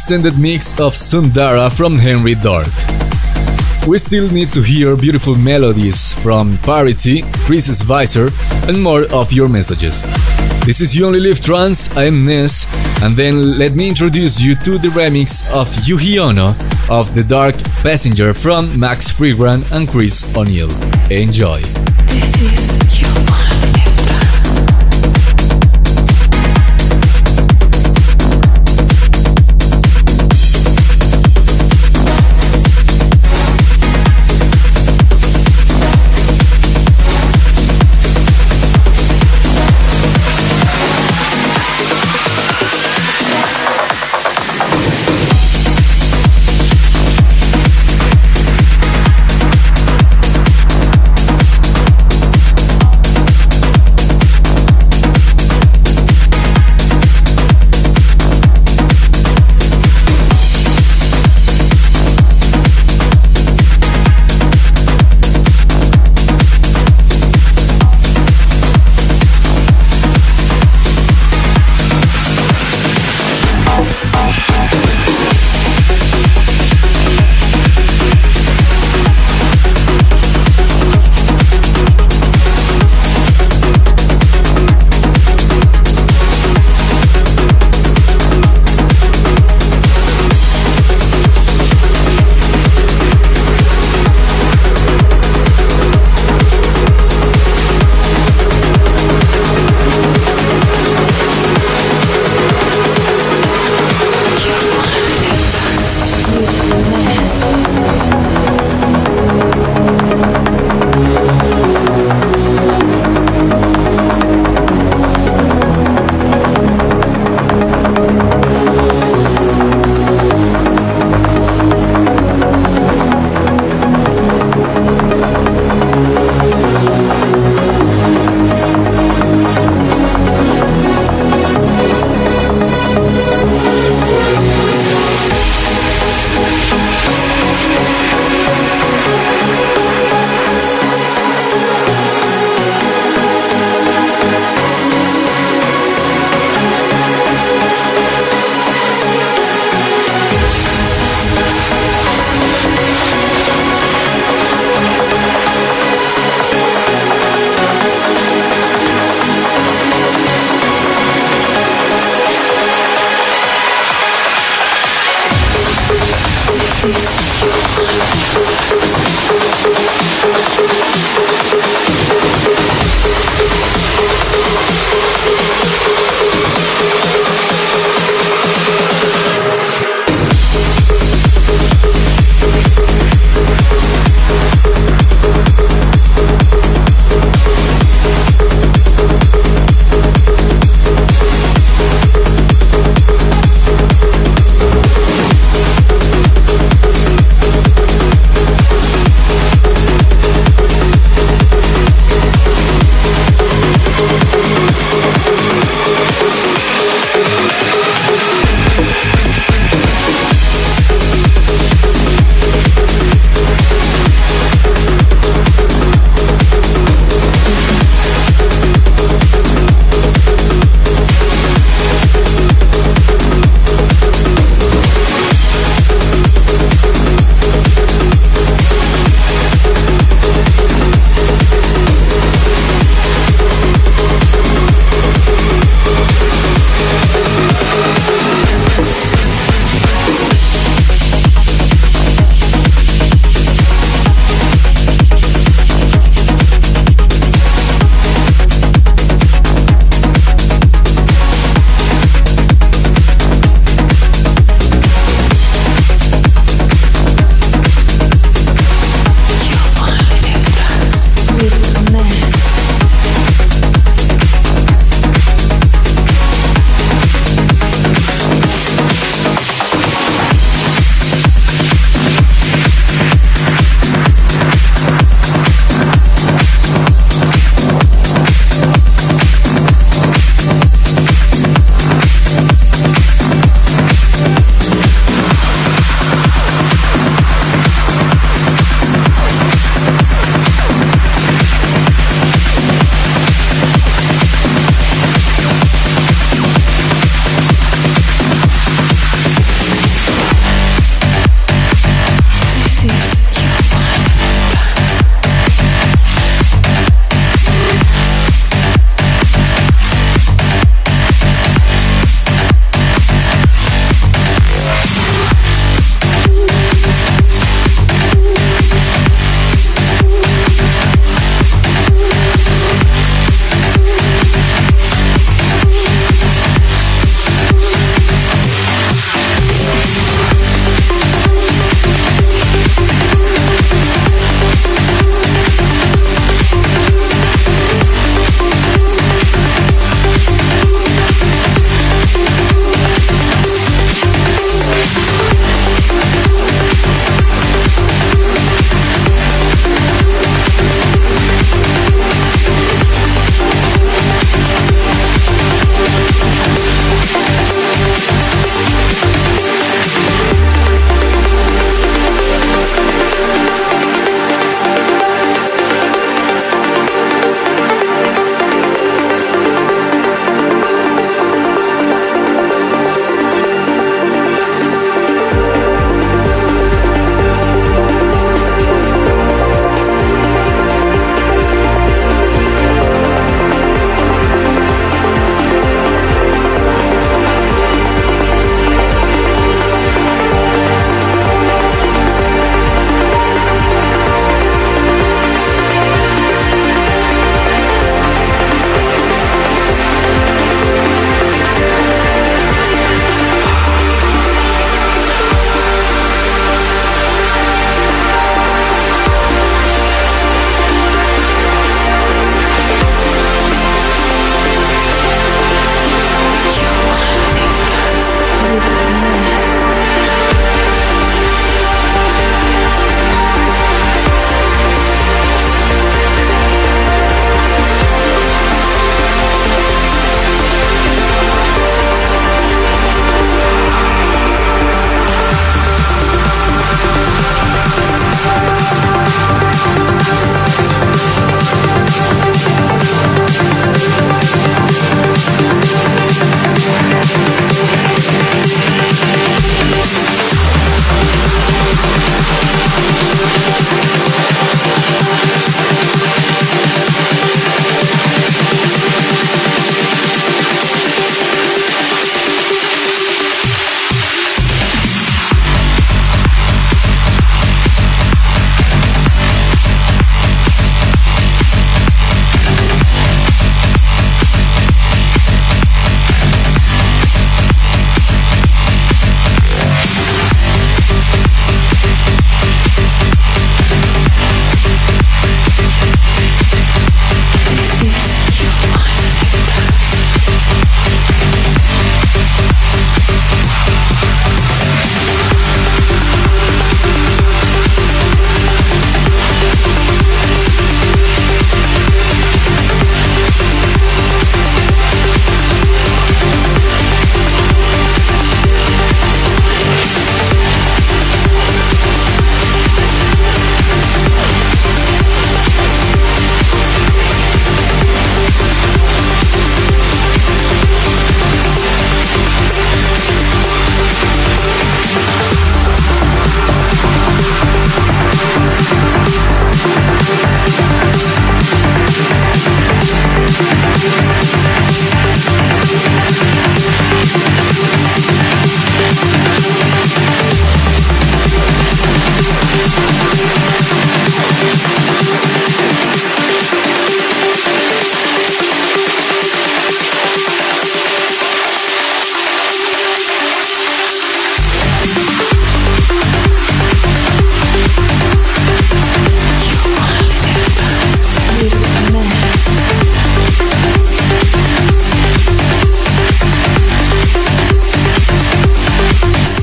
[0.08, 2.70] Extended mix of Sundara from Henry Dark.
[3.86, 8.30] We still need to hear beautiful melodies from Parity, Chris Visor,
[8.70, 10.04] and more of your messages.
[10.66, 12.66] This is You Only Live Trance, I am Ness,
[13.04, 16.56] and then let me introduce you to the remix of Yuhi Ono
[16.90, 20.72] of The Dark Passenger from Max Freegrant and Chris O'Neill.
[21.12, 21.62] Enjoy!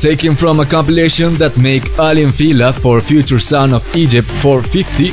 [0.05, 5.09] Taken from a compilation that make Aly & Fila for Future Sound of Egypt 450.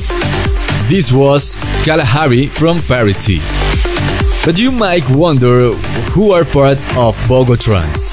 [0.87, 3.41] This was Kalahari from Parity.
[4.45, 5.73] But you might wonder
[6.13, 8.13] who are part of Bogotrans.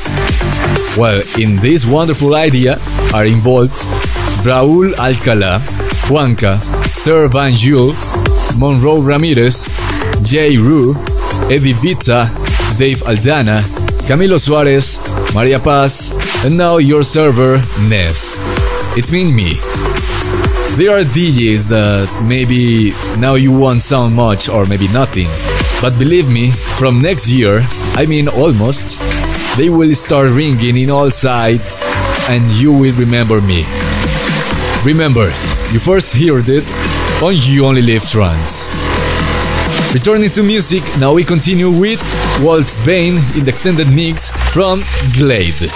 [0.96, 2.80] Well, in this wonderful idea
[3.14, 3.74] are involved
[4.48, 5.60] Raúl Alcalá,
[6.08, 7.94] Juanca, Sir Van Jule,
[8.58, 9.68] Monroe Ramirez,
[10.24, 10.96] Jay Rue,
[11.52, 12.32] Eddie Vita,
[12.78, 13.64] Dave Aldana,
[14.08, 14.98] Camilo Suarez,
[15.34, 16.12] Maria Paz,
[16.44, 17.58] and now your server,
[17.88, 18.38] Ness.
[18.98, 19.60] It means me.
[20.76, 25.28] There are DJs that maybe now you won't sound much or maybe nothing.
[25.82, 27.62] But believe me, from next year,
[27.96, 29.00] I mean almost,
[29.58, 31.80] they will start ringing in all sides
[32.30, 33.66] and you will remember me.
[34.84, 35.28] Remember,
[35.72, 36.66] you first heard it
[37.22, 38.70] on You Only Live Trance.
[39.94, 42.00] Returning to music, now we continue with
[42.42, 44.84] Waltz Bane in the extended mix from
[45.14, 45.70] Glade.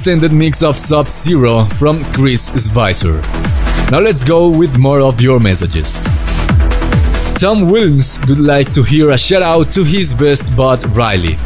[0.00, 3.20] Extended mix of Sub Zero from Chris Spicer.
[3.90, 6.00] Now let's go with more of your messages.
[7.38, 11.36] Tom Williams would like to hear a shout out to his best bud Riley.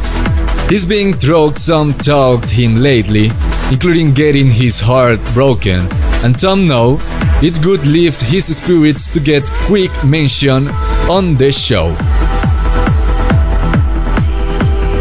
[0.69, 3.29] He's being through some talked him lately,
[3.73, 5.85] including getting his heart broken,
[6.23, 6.97] and Tom know
[7.43, 10.69] it would lift his spirits to get quick mention
[11.09, 11.93] on the show.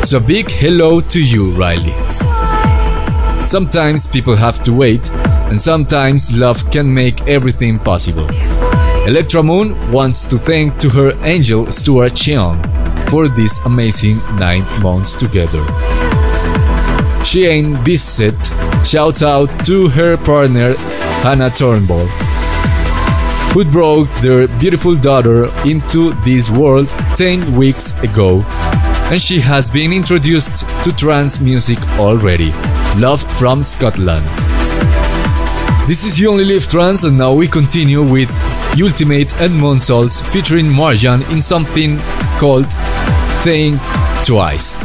[0.03, 1.95] So big hello to you, Riley.
[3.55, 5.13] Sometimes people have to wait,
[5.49, 8.29] and sometimes love can make everything possible.
[9.07, 12.59] Electra Moon wants to thank to her angel Stuart Cheong
[13.11, 15.65] for this amazing nine months together.
[17.25, 18.35] Shane Bissett
[18.85, 20.75] shouts out to her partner
[21.23, 22.09] Hannah Turnbull,
[23.55, 28.43] who brought their beautiful daughter into this world 10 weeks ago,
[29.13, 32.53] and she has been introduced to trance music already.
[32.97, 34.25] Love from Scotland.
[35.89, 38.31] This is You Only Live Trance, and now we continue with
[38.81, 41.99] Ultimate and Monsols featuring Marjan in something
[42.39, 42.67] called
[43.43, 43.81] Think
[44.25, 44.84] Twice.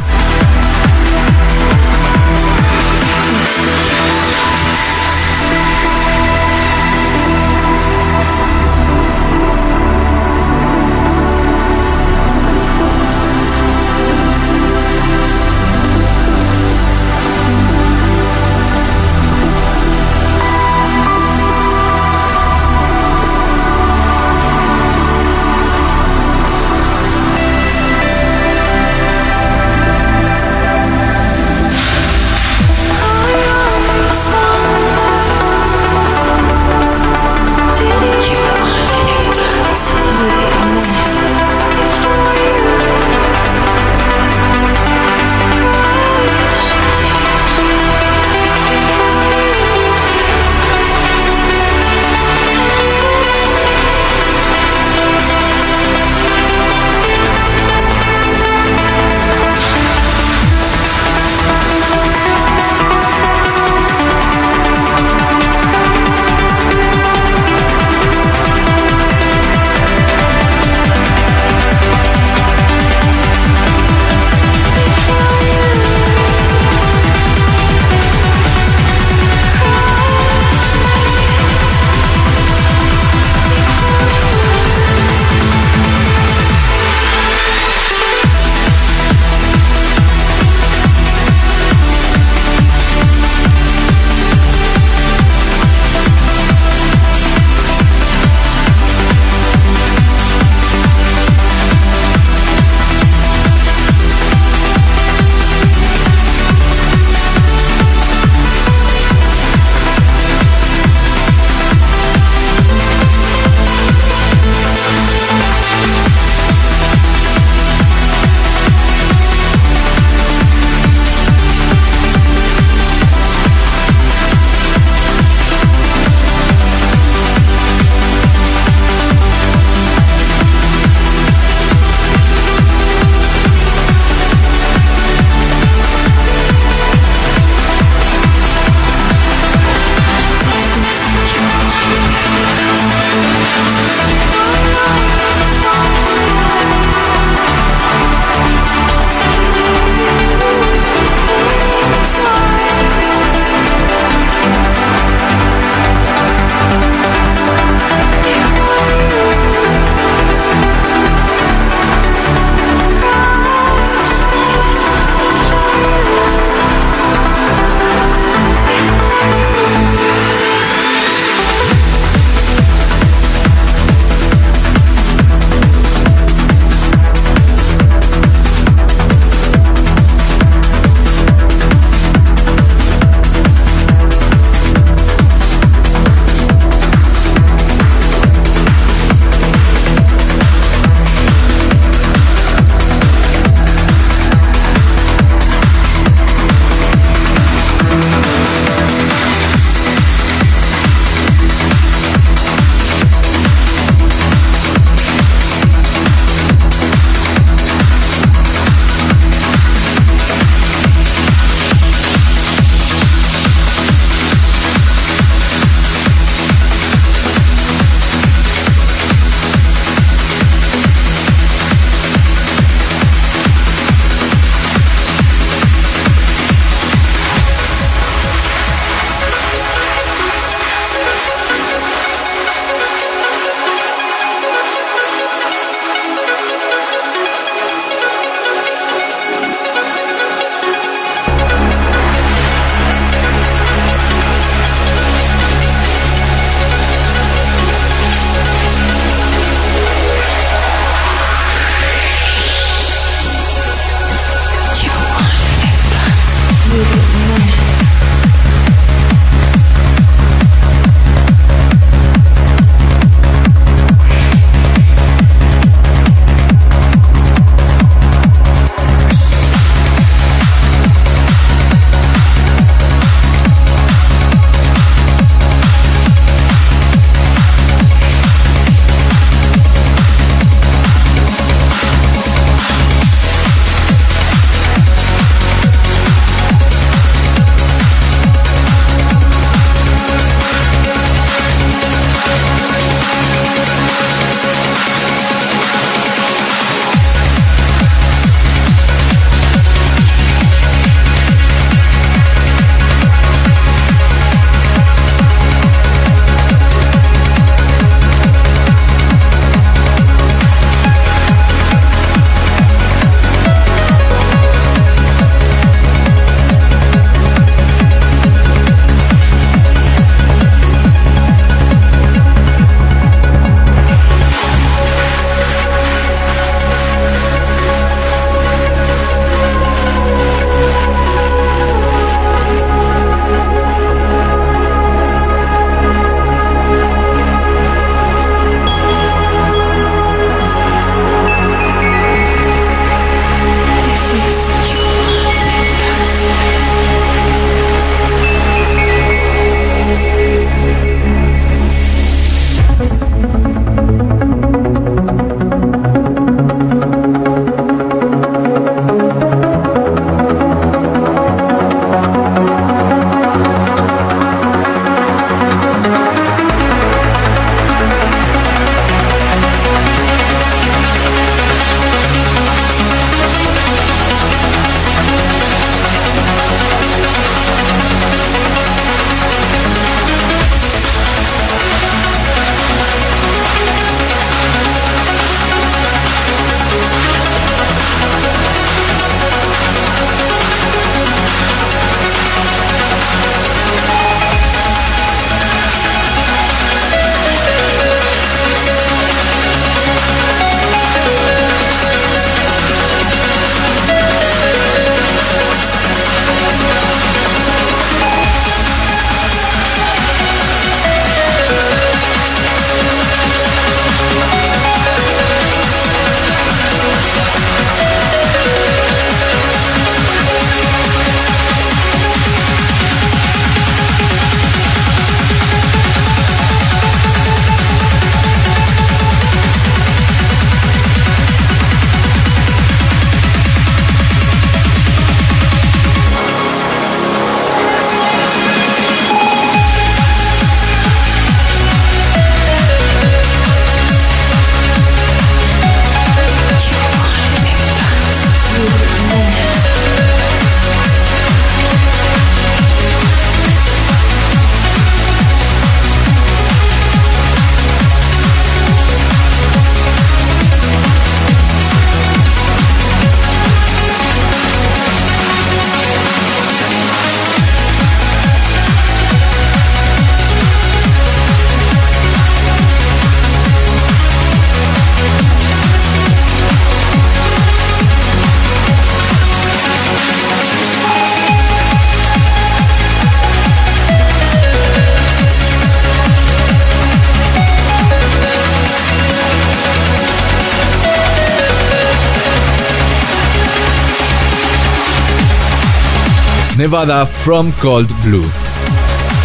[496.70, 498.22] Nevada from Cold Blue.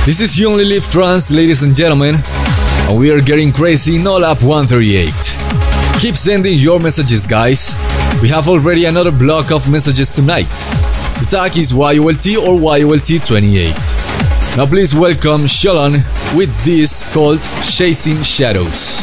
[0.03, 2.15] This is You Only Live Trance, ladies and gentlemen,
[2.88, 5.13] and we are getting crazy in All Up 138.
[6.01, 7.76] Keep sending your messages, guys.
[8.19, 10.49] We have already another block of messages tonight.
[11.19, 14.57] The tag is YOLT or YOLT28.
[14.57, 16.03] Now please welcome Shalon
[16.35, 18.94] with this called Chasing Shadows.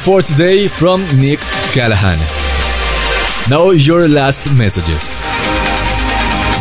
[0.00, 1.38] For today from Nick
[1.74, 2.18] Callahan.
[3.50, 5.16] Now your last messages.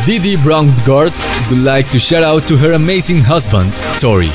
[0.06, 1.14] Didi Browngard
[1.50, 4.32] would like to shout out to her amazing husband, Tori.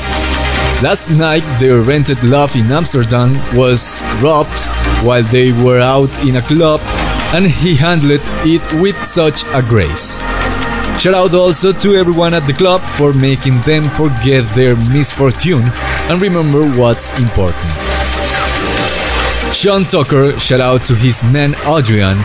[0.81, 4.59] Last night, their rented loft in Amsterdam was robbed
[5.05, 6.79] while they were out in a club,
[7.33, 10.17] and he handled it with such a grace.
[10.99, 15.65] Shout out also to everyone at the club for making them forget their misfortune
[16.09, 17.94] and remember what's important.
[19.55, 22.17] Sean Tucker shout out to his man Adrian,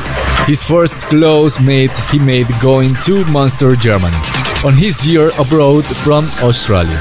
[0.46, 4.16] his first close mate he made going to Munster, Germany,
[4.64, 6.98] on his year abroad from Australia.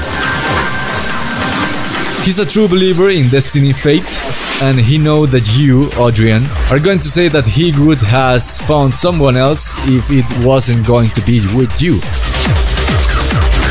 [2.24, 4.18] He's a true believer in destiny fate,
[4.62, 8.94] and he know that you, Adrian, are going to say that he would has found
[8.94, 12.00] someone else if it wasn't going to be with you.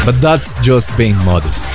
[0.05, 1.65] But that's just being modest.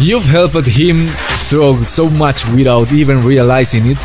[0.00, 1.08] You've helped him
[1.46, 3.98] through so much without even realizing it,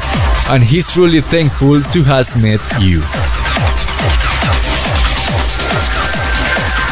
[0.49, 3.01] and he's truly thankful to has met you.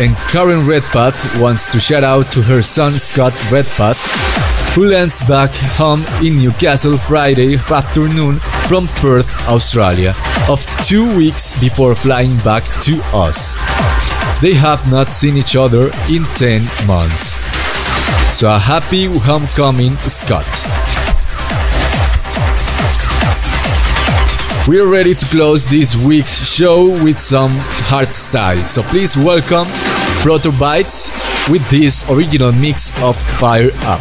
[0.01, 3.99] And Karen Redpath wants to shout out to her son Scott Redpath,
[4.73, 10.13] who lands back home in Newcastle Friday afternoon from Perth, Australia,
[10.47, 13.53] of two weeks before flying back to us.
[14.41, 17.48] They have not seen each other in 10 months.
[18.39, 20.47] So a happy homecoming, Scott.
[24.65, 27.51] We are ready to close this week's show with some
[27.91, 28.59] hard style.
[28.59, 29.67] So please welcome
[30.23, 31.11] Proto Bites
[31.49, 33.99] with this original mix of Fire Up.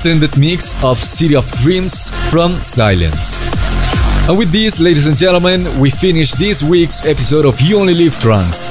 [0.00, 3.38] Extended mix of City of Dreams from Silence.
[4.26, 8.18] And with this, ladies and gentlemen, we finish this week's episode of You Only Live
[8.18, 8.70] Trance.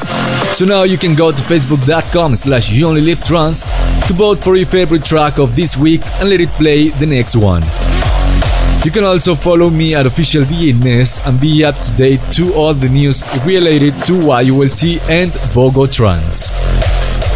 [0.57, 3.61] So now you can go to facebook.com slash You Only Live Trance
[4.07, 7.35] to vote for your favorite track of this week and let it play the next
[7.35, 7.61] one.
[8.84, 12.56] You can also follow me at official DJ Ness and be up to date to
[12.56, 16.49] all the news related to YOLT and Bogo Trance.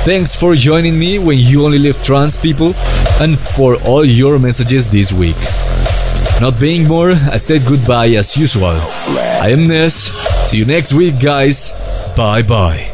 [0.04, 2.74] Thanks for joining me when You Only Live Trance people
[3.22, 5.38] and for all your messages this week.
[6.42, 8.78] Not being more, I said goodbye as usual.
[9.42, 9.96] I am Ness.
[10.50, 11.72] See you next week, guys.
[12.18, 12.93] Bye bye.